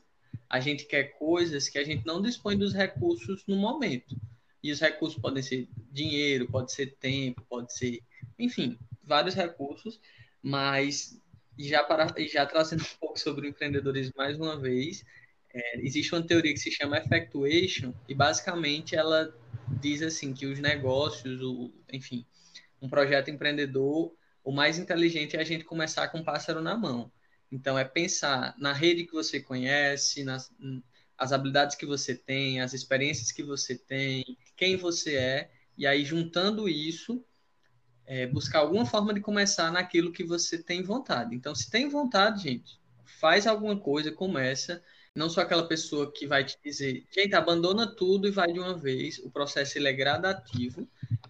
a 0.51 0.61
gente 0.61 0.85
quer 0.85 1.19
coisas 1.19 1.69
que 1.69 1.79
a 1.79 1.85
gente 1.85 2.05
não 2.05 2.21
dispõe 2.21 2.59
dos 2.59 2.75
recursos 2.75 3.45
no 3.47 3.57
momento. 3.57 4.17
E 4.63 4.71
os 4.73 4.81
recursos 4.81 5.21
podem 5.21 5.43
ser 5.43 5.69
dinheiro, 5.91 6.51
pode 6.51 6.73
ser 6.73 6.95
tempo, 6.97 7.43
pode 7.49 7.73
ser, 7.73 8.03
enfim, 8.39 8.79
vários 9.07 9.35
recursos, 9.35 10.01
mas 10.43 11.21
já, 11.59 11.83
para, 11.85 12.07
já 12.27 12.47
trazendo 12.47 12.83
um 12.83 12.99
pouco 12.99 13.19
sobre 13.19 13.47
o 13.47 13.51
empreendedorismo 13.51 14.15
mais 14.17 14.37
uma 14.37 14.59
vez, 14.59 15.05
é, 15.53 15.81
existe 15.81 16.15
uma 16.15 16.27
teoria 16.27 16.53
que 16.53 16.61
se 16.61 16.71
chama 16.71 16.99
effectuation 16.99 17.93
e 18.09 18.15
basicamente 18.15 18.97
ela 18.97 19.33
diz 19.81 20.03
assim 20.03 20.33
que 20.33 20.47
os 20.47 20.59
negócios, 20.59 21.41
o, 21.41 21.73
enfim, 21.93 22.27
um 22.83 22.89
projeto 22.89 23.31
empreendedor, 23.31 24.15
o 24.43 24.53
mais 24.53 24.79
inteligente 24.79 25.37
é 25.37 25.41
a 25.41 25.45
gente 25.45 25.65
começar 25.65 26.09
com 26.09 26.19
um 26.19 26.25
pássaro 26.25 26.61
na 26.61 26.77
mão. 26.77 27.11
Então, 27.51 27.79
é 27.79 27.85
pensar 27.85 28.55
na 28.59 28.73
rede 28.73 29.05
que 29.05 29.13
você 29.13 29.41
conhece, 29.41 30.25
nas 30.25 30.53
as 31.17 31.33
habilidades 31.33 31.77
que 31.77 31.87
você 31.87 32.15
tem, 32.15 32.61
as 32.61 32.75
experiências 32.75 33.31
que 33.31 33.43
você 33.43 33.77
tem, 33.77 34.37
quem 34.57 34.77
você 34.77 35.17
é, 35.17 35.51
e 35.77 35.87
aí 35.87 36.05
juntando 36.05 36.69
isso, 36.69 37.25
é, 38.07 38.27
buscar 38.27 38.61
alguma 38.61 38.85
forma 38.85 39.15
de 39.15 39.21
começar 39.21 39.71
naquilo 39.73 40.13
que 40.13 40.25
você 40.25 40.59
tem 40.59 40.83
vontade. 40.83 41.35
Então, 41.35 41.55
se 41.55 41.71
tem 41.71 41.89
vontade, 41.89 42.43
gente, 42.43 42.79
faz 43.05 43.47
alguma 43.47 43.77
coisa, 43.77 44.13
começa. 44.13 44.83
Não 45.15 45.31
sou 45.31 45.43
aquela 45.43 45.67
pessoa 45.67 46.13
que 46.13 46.27
vai 46.27 46.45
te 46.45 46.59
dizer, 46.63 47.07
gente, 47.11 47.35
abandona 47.35 47.87
tudo 47.87 48.27
e 48.27 48.31
vai 48.31 48.53
de 48.53 48.59
uma 48.59 48.77
vez. 48.77 49.19
O 49.19 49.31
processo 49.31 49.79
ele 49.79 49.89
é 49.89 49.93
gradativo. 49.93 50.89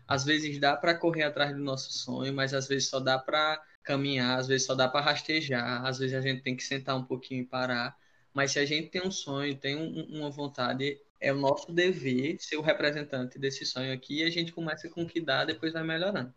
Às 0.09 0.25
vezes 0.25 0.59
dá 0.59 0.77
para 0.77 0.95
correr 0.95 1.25
atrás 1.25 1.55
do 1.55 1.63
nosso 1.63 1.93
sonho, 1.93 2.33
mas 2.33 2.55
às 2.55 2.67
vezes 2.67 2.89
só 2.89 2.99
dá 2.99 3.19
para 3.19 3.63
caminhar, 3.83 4.39
às 4.39 4.49
vezes 4.49 4.67
só 4.67 4.75
dá 4.75 4.89
para 4.89 5.05
rastejar, 5.05 5.85
às 5.85 5.99
vezes 5.99 6.15
a 6.17 6.21
gente 6.21 6.43
tem 6.43 6.57
que 6.57 6.65
sentar 6.65 6.97
um 6.97 7.05
pouquinho 7.05 7.43
e 7.43 7.47
parar. 7.47 7.97
Mas 8.33 8.53
se 8.53 8.59
a 8.59 8.65
gente 8.65 8.89
tem 8.89 9.03
um 9.03 9.11
sonho, 9.11 9.55
tem 9.55 9.77
um, 9.77 10.19
uma 10.19 10.31
vontade, 10.31 10.99
é 11.21 11.33
o 11.33 11.39
nosso 11.39 11.73
dever 11.73 12.37
ser 12.41 12.57
o 12.57 12.63
representante 12.63 13.39
desse 13.39 13.65
sonho 13.65 13.93
aqui 13.93 14.21
e 14.21 14.25
a 14.25 14.31
gente 14.31 14.53
começa 14.53 14.89
com 14.89 15.03
o 15.03 15.07
que 15.07 15.21
dá, 15.21 15.45
depois 15.45 15.73
vai 15.73 15.85
melhorando. 15.85 16.35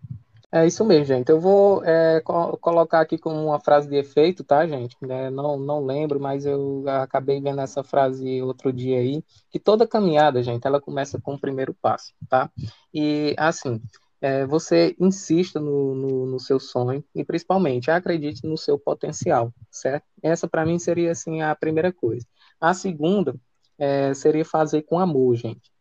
É 0.51 0.65
isso 0.65 0.85
mesmo, 0.85 1.03
gente. 1.05 1.29
Eu 1.29 1.41
vou 1.41 1.83
é, 1.83 2.21
co 2.21 2.57
colocar 2.57 3.01
aqui 3.01 3.17
como 3.17 3.35
uma 3.47 3.59
frase 3.59 3.89
de 3.89 3.97
efeito, 3.97 4.45
tá, 4.45 4.65
gente? 4.65 4.95
É, 5.03 5.29
não, 5.29 5.57
não 5.59 5.85
lembro, 5.85 6.19
mas 6.21 6.45
eu 6.45 6.85
acabei 6.87 7.41
vendo 7.41 7.59
essa 7.59 7.83
frase 7.83 8.41
outro 8.41 8.71
dia 8.71 8.99
aí, 8.99 9.21
que 9.49 9.59
toda 9.59 9.85
caminhada, 9.87 10.41
gente, 10.41 10.65
ela 10.65 10.79
começa 10.79 11.19
com 11.19 11.33
o 11.33 11.39
primeiro 11.39 11.73
passo, 11.73 12.13
tá? 12.29 12.49
E, 12.93 13.35
assim, 13.37 13.81
é, 14.21 14.45
você 14.45 14.95
insista 14.99 15.59
no, 15.59 15.93
no, 15.93 16.25
no, 16.27 16.39
seu 16.39 16.59
sonho 16.61 17.03
e, 17.13 17.25
principalmente, 17.25 17.91
acredite 17.91 18.47
no 18.47 18.57
seu 18.57 18.79
potencial, 18.79 19.53
certo? 19.69 20.05
Essa, 20.23 20.47
para 20.47 20.65
mim, 20.65 20.79
seria, 20.79 21.11
assim, 21.11 21.41
a 21.41 21.53
primeira 21.55 21.91
coisa. 21.91 22.25
A 22.59 22.73
segunda 22.73 23.35
é, 23.77 24.13
seria 24.13 24.45
fazer 24.45 24.83
com 24.83 24.97
amor, 24.97 25.35
gente 25.35 25.71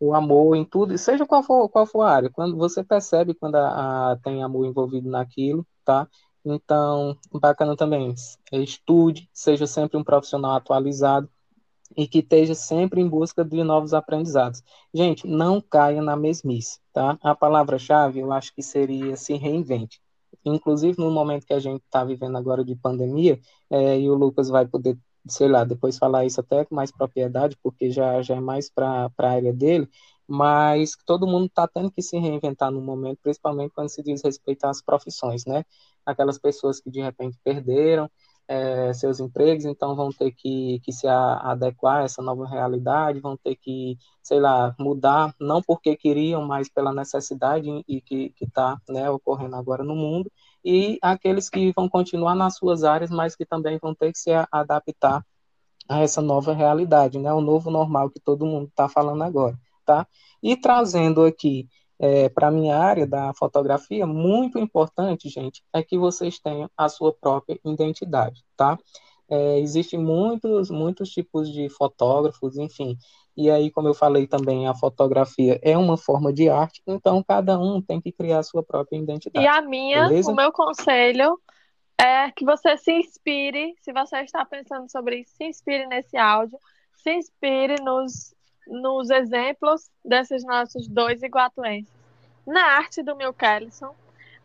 o 0.00 0.14
amor 0.14 0.56
em 0.56 0.64
tudo, 0.64 0.96
seja 0.96 1.26
qual 1.26 1.42
for, 1.42 1.68
qual 1.68 1.86
for 1.86 2.02
a 2.02 2.10
área, 2.10 2.30
quando 2.30 2.56
você 2.56 2.82
percebe 2.82 3.34
quando 3.34 3.56
a, 3.56 4.12
a, 4.12 4.16
tem 4.16 4.42
amor 4.42 4.66
envolvido 4.66 5.10
naquilo, 5.10 5.66
tá? 5.84 6.08
Então, 6.44 7.18
bacana 7.30 7.76
também, 7.76 8.14
estude, 8.52 9.28
seja 9.32 9.66
sempre 9.66 9.98
um 9.98 10.04
profissional 10.04 10.54
atualizado 10.56 11.28
e 11.96 12.06
que 12.06 12.20
esteja 12.20 12.54
sempre 12.54 13.00
em 13.00 13.08
busca 13.08 13.44
de 13.44 13.62
novos 13.62 13.92
aprendizados. 13.92 14.62
Gente, 14.94 15.26
não 15.26 15.60
caia 15.60 16.00
na 16.00 16.16
mesmice, 16.16 16.80
tá? 16.92 17.18
A 17.22 17.34
palavra-chave 17.34 18.20
eu 18.20 18.32
acho 18.32 18.54
que 18.54 18.62
seria 18.62 19.16
se 19.16 19.34
reinvente. 19.34 20.00
Inclusive 20.44 20.98
no 20.98 21.10
momento 21.10 21.46
que 21.46 21.52
a 21.52 21.60
gente 21.60 21.82
está 21.82 22.04
vivendo 22.04 22.38
agora 22.38 22.64
de 22.64 22.74
pandemia, 22.74 23.38
é, 23.68 24.00
e 24.00 24.08
o 24.08 24.14
Lucas 24.14 24.48
vai 24.48 24.66
poder 24.66 24.96
sei 25.28 25.48
lá, 25.48 25.64
depois 25.64 25.98
falar 25.98 26.24
isso 26.24 26.40
até 26.40 26.64
com 26.64 26.74
mais 26.74 26.90
propriedade, 26.92 27.56
porque 27.62 27.90
já, 27.90 28.22
já 28.22 28.36
é 28.36 28.40
mais 28.40 28.70
para 28.70 29.10
a 29.18 29.28
área 29.30 29.52
dele, 29.52 29.88
mas 30.26 30.92
todo 31.06 31.26
mundo 31.26 31.46
está 31.46 31.66
tendo 31.68 31.90
que 31.90 32.02
se 32.02 32.16
reinventar 32.18 32.70
no 32.70 32.80
momento, 32.80 33.18
principalmente 33.22 33.72
quando 33.74 33.88
se 33.90 34.02
diz 34.02 34.22
respeito 34.22 34.64
às 34.64 34.80
profissões, 34.82 35.44
né? 35.44 35.64
Aquelas 36.06 36.38
pessoas 36.38 36.80
que 36.80 36.90
de 36.90 37.00
repente 37.00 37.38
perderam 37.44 38.08
é, 38.48 38.92
seus 38.92 39.20
empregos, 39.20 39.64
então 39.64 39.94
vão 39.94 40.10
ter 40.10 40.32
que, 40.32 40.80
que 40.80 40.92
se 40.92 41.06
adequar 41.06 42.00
a 42.00 42.04
essa 42.04 42.20
nova 42.20 42.46
realidade, 42.48 43.20
vão 43.20 43.36
ter 43.36 43.54
que, 43.56 43.96
sei 44.22 44.40
lá, 44.40 44.74
mudar, 44.78 45.32
não 45.40 45.62
porque 45.62 45.96
queriam, 45.96 46.44
mas 46.44 46.68
pela 46.68 46.92
necessidade 46.92 47.68
e 47.86 48.00
que 48.00 48.34
está 48.40 48.76
né, 48.88 49.08
ocorrendo 49.08 49.54
agora 49.56 49.84
no 49.84 49.94
mundo, 49.94 50.30
e 50.64 50.98
aqueles 51.02 51.48
que 51.48 51.72
vão 51.72 51.88
continuar 51.88 52.34
nas 52.34 52.56
suas 52.56 52.84
áreas, 52.84 53.10
mas 53.10 53.34
que 53.34 53.46
também 53.46 53.78
vão 53.78 53.94
ter 53.94 54.12
que 54.12 54.18
se 54.18 54.30
adaptar 54.50 55.24
a 55.88 56.00
essa 56.00 56.22
nova 56.22 56.52
realidade, 56.52 57.18
né? 57.18 57.32
O 57.32 57.40
novo 57.40 57.70
normal 57.70 58.10
que 58.10 58.20
todo 58.20 58.46
mundo 58.46 58.68
está 58.68 58.88
falando 58.88 59.22
agora, 59.22 59.58
tá? 59.84 60.06
E 60.42 60.56
trazendo 60.56 61.24
aqui 61.24 61.68
é, 61.98 62.28
para 62.28 62.48
a 62.48 62.50
minha 62.50 62.78
área 62.78 63.06
da 63.06 63.34
fotografia, 63.34 64.06
muito 64.06 64.58
importante, 64.58 65.28
gente, 65.28 65.62
é 65.72 65.82
que 65.82 65.98
vocês 65.98 66.38
tenham 66.38 66.70
a 66.76 66.88
sua 66.88 67.12
própria 67.12 67.58
identidade, 67.64 68.44
tá? 68.56 68.78
É, 69.28 69.60
existem 69.60 69.98
muitos, 69.98 70.70
muitos 70.70 71.10
tipos 71.10 71.52
de 71.52 71.68
fotógrafos, 71.68 72.56
enfim, 72.56 72.96
e 73.36 73.50
aí, 73.50 73.70
como 73.70 73.88
eu 73.88 73.94
falei 73.94 74.26
também, 74.26 74.66
a 74.66 74.74
fotografia 74.74 75.58
é 75.62 75.76
uma 75.76 75.96
forma 75.96 76.32
de 76.32 76.48
arte, 76.48 76.82
então 76.86 77.22
cada 77.22 77.58
um 77.58 77.80
tem 77.80 78.00
que 78.00 78.12
criar 78.12 78.40
a 78.40 78.42
sua 78.42 78.62
própria 78.62 78.98
identidade. 78.98 79.44
E 79.44 79.48
a 79.48 79.62
minha, 79.62 80.08
beleza? 80.08 80.30
o 80.30 80.34
meu 80.34 80.52
conselho 80.52 81.40
é 81.98 82.30
que 82.32 82.44
você 82.44 82.76
se 82.76 82.92
inspire, 82.92 83.74
se 83.80 83.92
você 83.92 84.18
está 84.20 84.44
pensando 84.44 84.90
sobre 84.90 85.20
isso, 85.20 85.34
se 85.36 85.44
inspire 85.44 85.86
nesse 85.86 86.16
áudio, 86.16 86.58
se 86.96 87.12
inspire 87.14 87.76
nos, 87.82 88.34
nos 88.66 89.10
exemplos 89.10 89.90
desses 90.04 90.44
nossos 90.44 90.88
dois 90.88 91.22
iguatuenses, 91.22 91.92
na 92.46 92.62
arte 92.76 93.02
do 93.02 93.14
Mil 93.16 93.32
Kellison, 93.32 93.94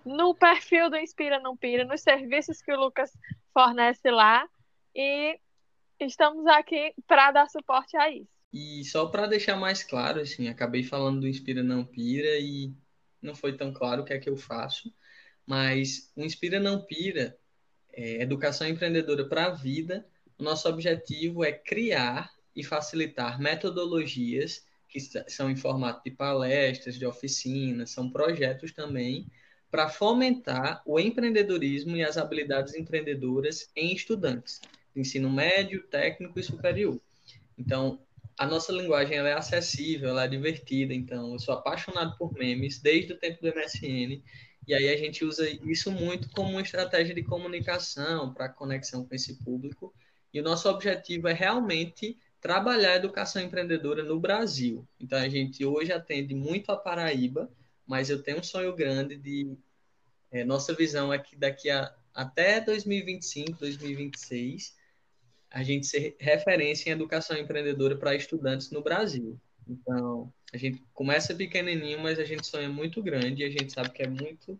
no 0.05 0.35
perfil 0.35 0.89
do 0.89 0.97
Inspira 0.97 1.39
Não 1.39 1.57
Pira, 1.57 1.83
nos 1.83 2.01
serviços 2.01 2.61
que 2.61 2.71
o 2.71 2.79
Lucas 2.79 3.11
fornece 3.53 4.11
lá, 4.11 4.47
e 4.95 5.39
estamos 5.99 6.45
aqui 6.45 6.93
para 7.07 7.31
dar 7.31 7.49
suporte 7.49 7.97
a 7.97 8.09
isso. 8.09 8.34
E 8.55 8.85
só 8.85 9.07
para 9.07 9.27
deixar 9.27 9.57
mais 9.57 9.83
claro, 9.83 10.21
assim, 10.21 10.47
acabei 10.47 10.81
falando 10.81 11.19
do 11.19 11.27
Inspira 11.27 11.61
Não 11.61 11.83
Pira 11.83 12.39
e 12.39 12.71
não 13.21 13.35
foi 13.35 13.57
tão 13.57 13.73
claro 13.73 14.01
o 14.01 14.05
que 14.05 14.13
é 14.13 14.17
que 14.17 14.29
eu 14.29 14.37
faço, 14.37 14.93
mas 15.45 16.09
o 16.15 16.23
Inspira 16.23 16.57
Não 16.57 16.81
Pira 16.81 17.37
é 17.91 18.21
educação 18.21 18.65
empreendedora 18.65 19.27
para 19.27 19.47
a 19.47 19.49
vida. 19.49 20.07
O 20.39 20.43
nosso 20.43 20.69
objetivo 20.69 21.43
é 21.43 21.51
criar 21.51 22.33
e 22.55 22.63
facilitar 22.63 23.41
metodologias 23.41 24.65
que 24.87 25.01
são 25.27 25.51
em 25.51 25.57
formato 25.57 26.01
de 26.05 26.11
palestras, 26.11 26.97
de 26.97 27.05
oficinas, 27.05 27.89
são 27.89 28.09
projetos 28.09 28.71
também 28.71 29.27
para 29.69 29.89
fomentar 29.89 30.81
o 30.85 30.97
empreendedorismo 30.97 31.97
e 31.97 32.05
as 32.05 32.17
habilidades 32.17 32.73
empreendedoras 32.73 33.69
em 33.75 33.93
estudantes, 33.93 34.61
de 34.95 35.01
ensino 35.01 35.29
médio, 35.29 35.83
técnico 35.87 36.39
e 36.39 36.43
superior. 36.43 36.97
Então, 37.57 38.04
a 38.37 38.45
nossa 38.45 38.71
linguagem 38.71 39.17
ela 39.17 39.29
é 39.29 39.33
acessível, 39.33 40.09
ela 40.09 40.25
é 40.25 40.27
divertida, 40.27 40.93
então 40.93 41.33
eu 41.33 41.39
sou 41.39 41.53
apaixonado 41.53 42.17
por 42.17 42.33
memes 42.33 42.79
desde 42.79 43.13
o 43.13 43.17
tempo 43.17 43.41
do 43.41 43.47
MSN, 43.47 44.21
e 44.67 44.73
aí 44.73 44.89
a 44.89 44.97
gente 44.97 45.23
usa 45.23 45.47
isso 45.49 45.91
muito 45.91 46.29
como 46.31 46.49
uma 46.49 46.61
estratégia 46.61 47.15
de 47.15 47.23
comunicação 47.23 48.33
para 48.33 48.49
conexão 48.49 49.05
com 49.05 49.15
esse 49.15 49.35
público, 49.43 49.93
e 50.33 50.39
o 50.39 50.43
nosso 50.43 50.69
objetivo 50.69 51.27
é 51.27 51.33
realmente 51.33 52.17
trabalhar 52.41 52.91
a 52.91 52.95
educação 52.97 53.41
empreendedora 53.41 54.03
no 54.03 54.19
Brasil. 54.19 54.85
Então 54.99 55.17
a 55.17 55.29
gente 55.29 55.65
hoje 55.65 55.91
atende 55.91 56.35
muito 56.35 56.71
a 56.71 56.75
Paraíba, 56.75 57.49
mas 57.87 58.09
eu 58.09 58.21
tenho 58.21 58.39
um 58.39 58.43
sonho 58.43 58.75
grande 58.75 59.15
de 59.15 59.57
é, 60.29 60.43
nossa 60.43 60.73
visão 60.73 61.13
é 61.13 61.17
que 61.17 61.35
daqui 61.35 61.69
a 61.69 61.95
até 62.13 62.61
2025, 62.61 63.59
2026 63.59 64.75
a 65.55 65.63
gente 65.63 65.87
ser 65.87 66.17
referência 66.19 66.89
em 66.89 66.91
educação 66.91 67.37
empreendedora 67.37 67.95
para 67.95 68.13
estudantes 68.13 68.71
no 68.71 68.81
Brasil. 68.81 69.39
Então, 69.65 70.29
a 70.53 70.57
gente 70.57 70.83
começa 70.93 71.33
pequenininho, 71.33 71.97
mas 71.97 72.19
a 72.19 72.25
gente 72.25 72.45
sonha 72.45 72.67
muito 72.67 73.01
grande 73.01 73.45
a 73.45 73.49
gente 73.49 73.71
sabe 73.71 73.89
que 73.91 74.03
é 74.03 74.07
muito 74.07 74.59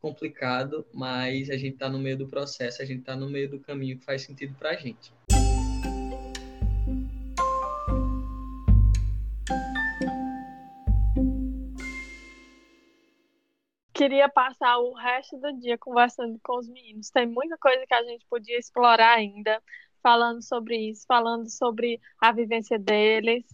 complicado, 0.00 0.86
mas 0.94 1.50
a 1.50 1.56
gente 1.56 1.72
está 1.72 1.88
no 1.88 1.98
meio 1.98 2.16
do 2.16 2.28
processo, 2.28 2.80
a 2.80 2.84
gente 2.84 3.00
está 3.00 3.16
no 3.16 3.28
meio 3.28 3.50
do 3.50 3.58
caminho 3.58 3.98
que 3.98 4.04
faz 4.04 4.22
sentido 4.22 4.54
para 4.54 4.70
a 4.70 4.76
gente. 4.76 5.12
Queria 13.92 14.28
passar 14.28 14.78
o 14.78 14.94
resto 14.94 15.36
do 15.40 15.52
dia 15.58 15.76
conversando 15.76 16.38
com 16.44 16.58
os 16.58 16.68
meninos. 16.68 17.10
Tem 17.10 17.26
muita 17.26 17.58
coisa 17.58 17.84
que 17.84 17.94
a 17.94 18.04
gente 18.04 18.24
podia 18.30 18.56
explorar 18.56 19.16
ainda 19.16 19.60
falando 20.08 20.42
sobre 20.42 20.74
isso, 20.88 21.04
falando 21.06 21.50
sobre 21.50 22.00
a 22.18 22.32
vivência 22.32 22.78
deles. 22.78 23.44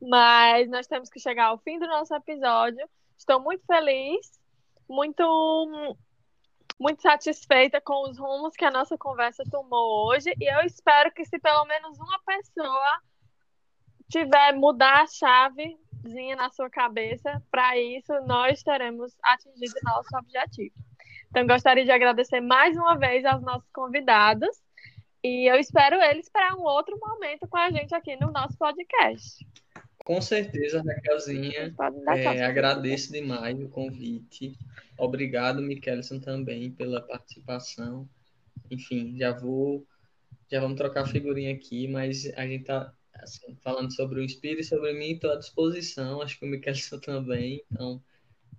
Mas 0.00 0.70
nós 0.70 0.86
temos 0.86 1.10
que 1.10 1.18
chegar 1.18 1.46
ao 1.46 1.58
fim 1.58 1.80
do 1.80 1.86
nosso 1.88 2.14
episódio. 2.14 2.88
Estou 3.18 3.40
muito 3.40 3.64
feliz, 3.66 4.40
muito 4.88 5.96
muito 6.78 7.02
satisfeita 7.02 7.80
com 7.80 8.08
os 8.08 8.18
rumos 8.18 8.54
que 8.54 8.64
a 8.64 8.70
nossa 8.70 8.98
conversa 8.98 9.42
tomou 9.50 10.06
hoje 10.06 10.30
e 10.38 10.44
eu 10.44 10.60
espero 10.60 11.10
que 11.10 11.24
se 11.24 11.38
pelo 11.38 11.64
menos 11.64 11.98
uma 11.98 12.20
pessoa 12.26 13.00
tiver 14.10 14.52
mudar 14.52 15.04
a 15.04 15.06
chavezinha 15.06 16.36
na 16.36 16.50
sua 16.50 16.68
cabeça, 16.68 17.42
para 17.50 17.78
isso 17.78 18.12
nós 18.26 18.62
teremos 18.62 19.16
atingido 19.24 19.74
nosso 19.84 20.16
objetivo. 20.18 20.74
Então 21.30 21.46
gostaria 21.46 21.84
de 21.84 21.90
agradecer 21.90 22.42
mais 22.42 22.76
uma 22.76 22.96
vez 22.96 23.24
aos 23.24 23.42
nossos 23.42 23.68
convidados 23.72 24.65
e 25.26 25.50
eu 25.50 25.56
espero 25.56 26.00
eles 26.00 26.28
para 26.28 26.54
um 26.56 26.62
outro 26.62 26.96
momento 27.00 27.48
com 27.48 27.56
a 27.56 27.68
gente 27.70 27.92
aqui 27.92 28.16
no 28.16 28.30
nosso 28.30 28.56
podcast. 28.56 29.44
Com 30.04 30.20
certeza, 30.22 30.80
Raquelzinha. 30.86 31.74
É, 32.16 32.44
agradeço 32.44 33.10
demais 33.12 33.60
o 33.60 33.68
convite. 33.68 34.56
Obrigado, 34.96 35.60
Michelson, 35.60 36.20
também 36.20 36.70
pela 36.70 37.00
participação. 37.00 38.08
enfim, 38.70 39.16
já 39.18 39.32
vou. 39.32 39.84
Já 40.48 40.60
vamos 40.60 40.76
trocar 40.76 41.08
figurinha 41.08 41.52
aqui, 41.52 41.88
mas 41.88 42.32
a 42.36 42.46
gente 42.46 42.64
tá 42.66 42.94
assim, 43.14 43.56
falando 43.64 43.92
sobre 43.92 44.20
o 44.20 44.22
Inspire 44.22 44.60
e 44.60 44.64
sobre 44.64 44.92
mim, 44.92 45.14
estou 45.14 45.32
à 45.32 45.36
disposição. 45.36 46.22
Acho 46.22 46.38
que 46.38 46.46
o 46.46 46.48
Michelson 46.48 47.00
também. 47.02 47.64
Então, 47.72 48.00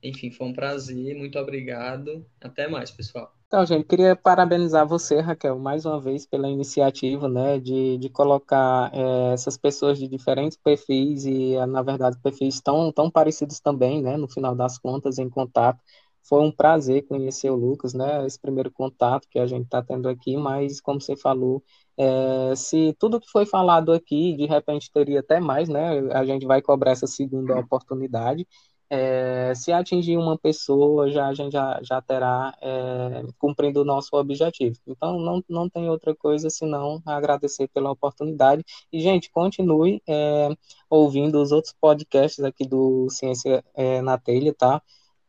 enfim, 0.04 0.32
foi 0.32 0.48
um 0.48 0.54
prazer. 0.54 1.16
Muito 1.16 1.40
obrigado. 1.40 2.30
Até 2.42 2.68
mais, 2.68 2.92
pessoal. 2.92 3.37
Então, 3.48 3.66
gente, 3.66 3.86
queria 3.86 4.14
parabenizar 4.14 4.86
você, 4.86 5.22
Raquel, 5.22 5.58
mais 5.58 5.86
uma 5.86 6.02
vez 6.02 6.26
pela 6.26 6.50
iniciativa, 6.50 7.30
né, 7.30 7.58
de, 7.60 7.98
de 7.98 8.10
colocar 8.10 8.92
é, 8.94 9.32
essas 9.34 9.58
pessoas 9.58 9.98
de 9.98 10.06
diferentes 10.08 10.58
perfis 10.58 11.26
e, 11.26 11.56
na 11.66 11.82
verdade, 11.82 12.18
perfis 12.22 12.60
tão, 12.60 12.92
tão 12.92 13.10
parecidos 13.10 13.62
também, 13.62 14.02
né, 14.02 14.18
no 14.18 14.28
final 14.28 14.54
das 14.54 14.78
contas, 14.78 15.18
em 15.18 15.30
contato. 15.30 15.80
Foi 16.28 16.42
um 16.44 16.52
prazer 16.52 17.08
conhecer 17.08 17.50
o 17.50 17.56
Lucas, 17.56 17.94
né, 17.94 18.26
esse 18.26 18.38
primeiro 18.38 18.70
contato 18.70 19.26
que 19.32 19.40
a 19.40 19.48
gente 19.48 19.64
está 19.64 19.82
tendo 19.82 20.10
aqui, 20.10 20.36
mas, 20.36 20.82
como 20.82 21.00
você 21.00 21.16
falou, 21.16 21.64
é, 21.98 22.54
se 22.54 22.94
tudo 23.00 23.18
que 23.20 23.32
foi 23.32 23.46
falado 23.46 23.94
aqui, 23.94 24.36
de 24.36 24.46
repente 24.46 24.92
teria 24.92 25.22
até 25.22 25.40
mais, 25.40 25.70
né, 25.70 26.00
a 26.14 26.26
gente 26.26 26.46
vai 26.46 26.62
cobrar 26.62 26.92
essa 26.92 27.08
segunda 27.08 27.58
oportunidade, 27.58 28.46
é, 28.90 29.54
se 29.54 29.72
atingir 29.72 30.18
uma 30.18 30.38
pessoa, 30.38 31.10
já, 31.10 31.28
a 31.28 31.34
gente 31.34 31.52
já, 31.52 31.80
já 31.82 32.02
terá 32.02 32.58
é, 32.62 33.24
cumprido 33.38 33.82
o 33.82 33.86
nosso 33.86 34.16
objetivo. 34.16 34.78
Então, 34.88 35.20
não, 35.20 35.44
não 35.50 35.70
tem 35.70 35.90
outra 35.90 36.16
coisa 36.16 36.50
senão 36.50 37.02
agradecer 37.06 37.68
pela 37.68 37.92
oportunidade. 37.92 38.64
E, 38.92 39.00
gente, 39.00 39.30
continue 39.30 40.02
é, 40.08 40.50
ouvindo 40.90 41.42
os 41.42 41.52
outros 41.52 41.74
podcasts 41.80 42.44
aqui 42.44 42.66
do 42.66 43.10
Ciência 43.10 43.64
é, 43.76 44.02
na 44.02 44.18
Telha, 44.18 44.54
tá? 44.54 44.82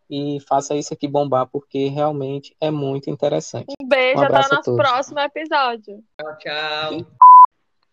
E 0.08 0.38
faça 0.48 0.74
isso 0.74 0.94
aqui 0.94 1.06
bombar, 1.06 1.46
porque 1.46 1.88
realmente 1.88 2.56
é 2.60 2.70
muito 2.70 3.10
interessante. 3.10 3.74
Um 3.80 3.86
beijo, 3.86 4.20
um 4.20 4.24
até 4.24 4.38
o 4.38 4.56
nosso 4.56 4.76
próximo 4.76 5.20
episódio. 5.20 6.02
Tchau, 6.18 6.38
tchau. 6.38 7.06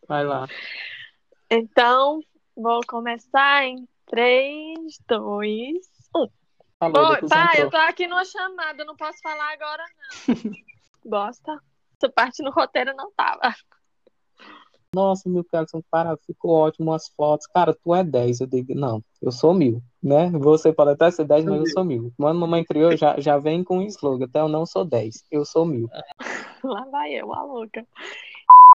Vai 0.08 0.24
lá. 0.24 0.48
Então, 1.50 2.22
vou 2.56 2.80
começar 2.88 3.66
em 3.66 3.86
3, 4.08 5.00
2, 5.08 5.78
1. 6.16 6.28
Falou, 6.80 7.12
Oi, 7.12 7.28
pai, 7.28 7.62
eu 7.62 7.70
tô 7.70 7.78
aqui 7.78 8.08
numa 8.08 8.26
chamada, 8.26 8.84
não 8.84 8.96
posso 8.96 9.20
falar 9.22 9.54
agora, 9.54 9.84
não. 9.98 10.36
Bosta. 11.06 11.60
Essa 12.02 12.12
parte 12.12 12.44
no 12.44 12.52
roteiro 12.52 12.94
não 12.96 13.12
tava. 13.12 13.54
Nossa, 14.94 15.30
meu 15.30 15.44
Carlson, 15.44 15.82
para, 15.92 16.16
ficou 16.26 16.52
ótimo 16.52 16.94
as 16.94 17.10
fotos. 17.10 17.48
Cara, 17.48 17.74
tu 17.74 17.94
é 17.94 18.02
10. 18.02 18.40
Eu 18.40 18.48
digo, 18.48 18.74
não, 18.74 19.04
eu 19.22 19.30
sou 19.30 19.54
mil, 19.54 19.82
né? 20.02 20.30
Você 20.32 20.72
pode 20.72 20.92
até 20.92 21.12
ser 21.12 21.26
10, 21.26 21.46
mas 21.46 21.60
eu 21.60 21.68
sou 21.68 21.84
mil. 21.84 22.14
Quando 22.18 22.40
mamãe 22.40 22.64
criou, 22.64 22.96
já, 22.96 23.20
já 23.20 23.38
vem 23.38 23.62
com 23.62 23.80
o 23.80 23.84
slogan, 23.84 24.26
até 24.26 24.40
eu 24.40 24.48
não 24.48 24.66
sou 24.66 24.86
10, 24.86 25.26
eu 25.30 25.44
sou 25.44 25.66
mil. 25.66 25.90
Lá 26.64 26.86
vai 26.86 27.14
eu, 27.14 27.34
a 27.34 27.44
louca. 27.44 27.86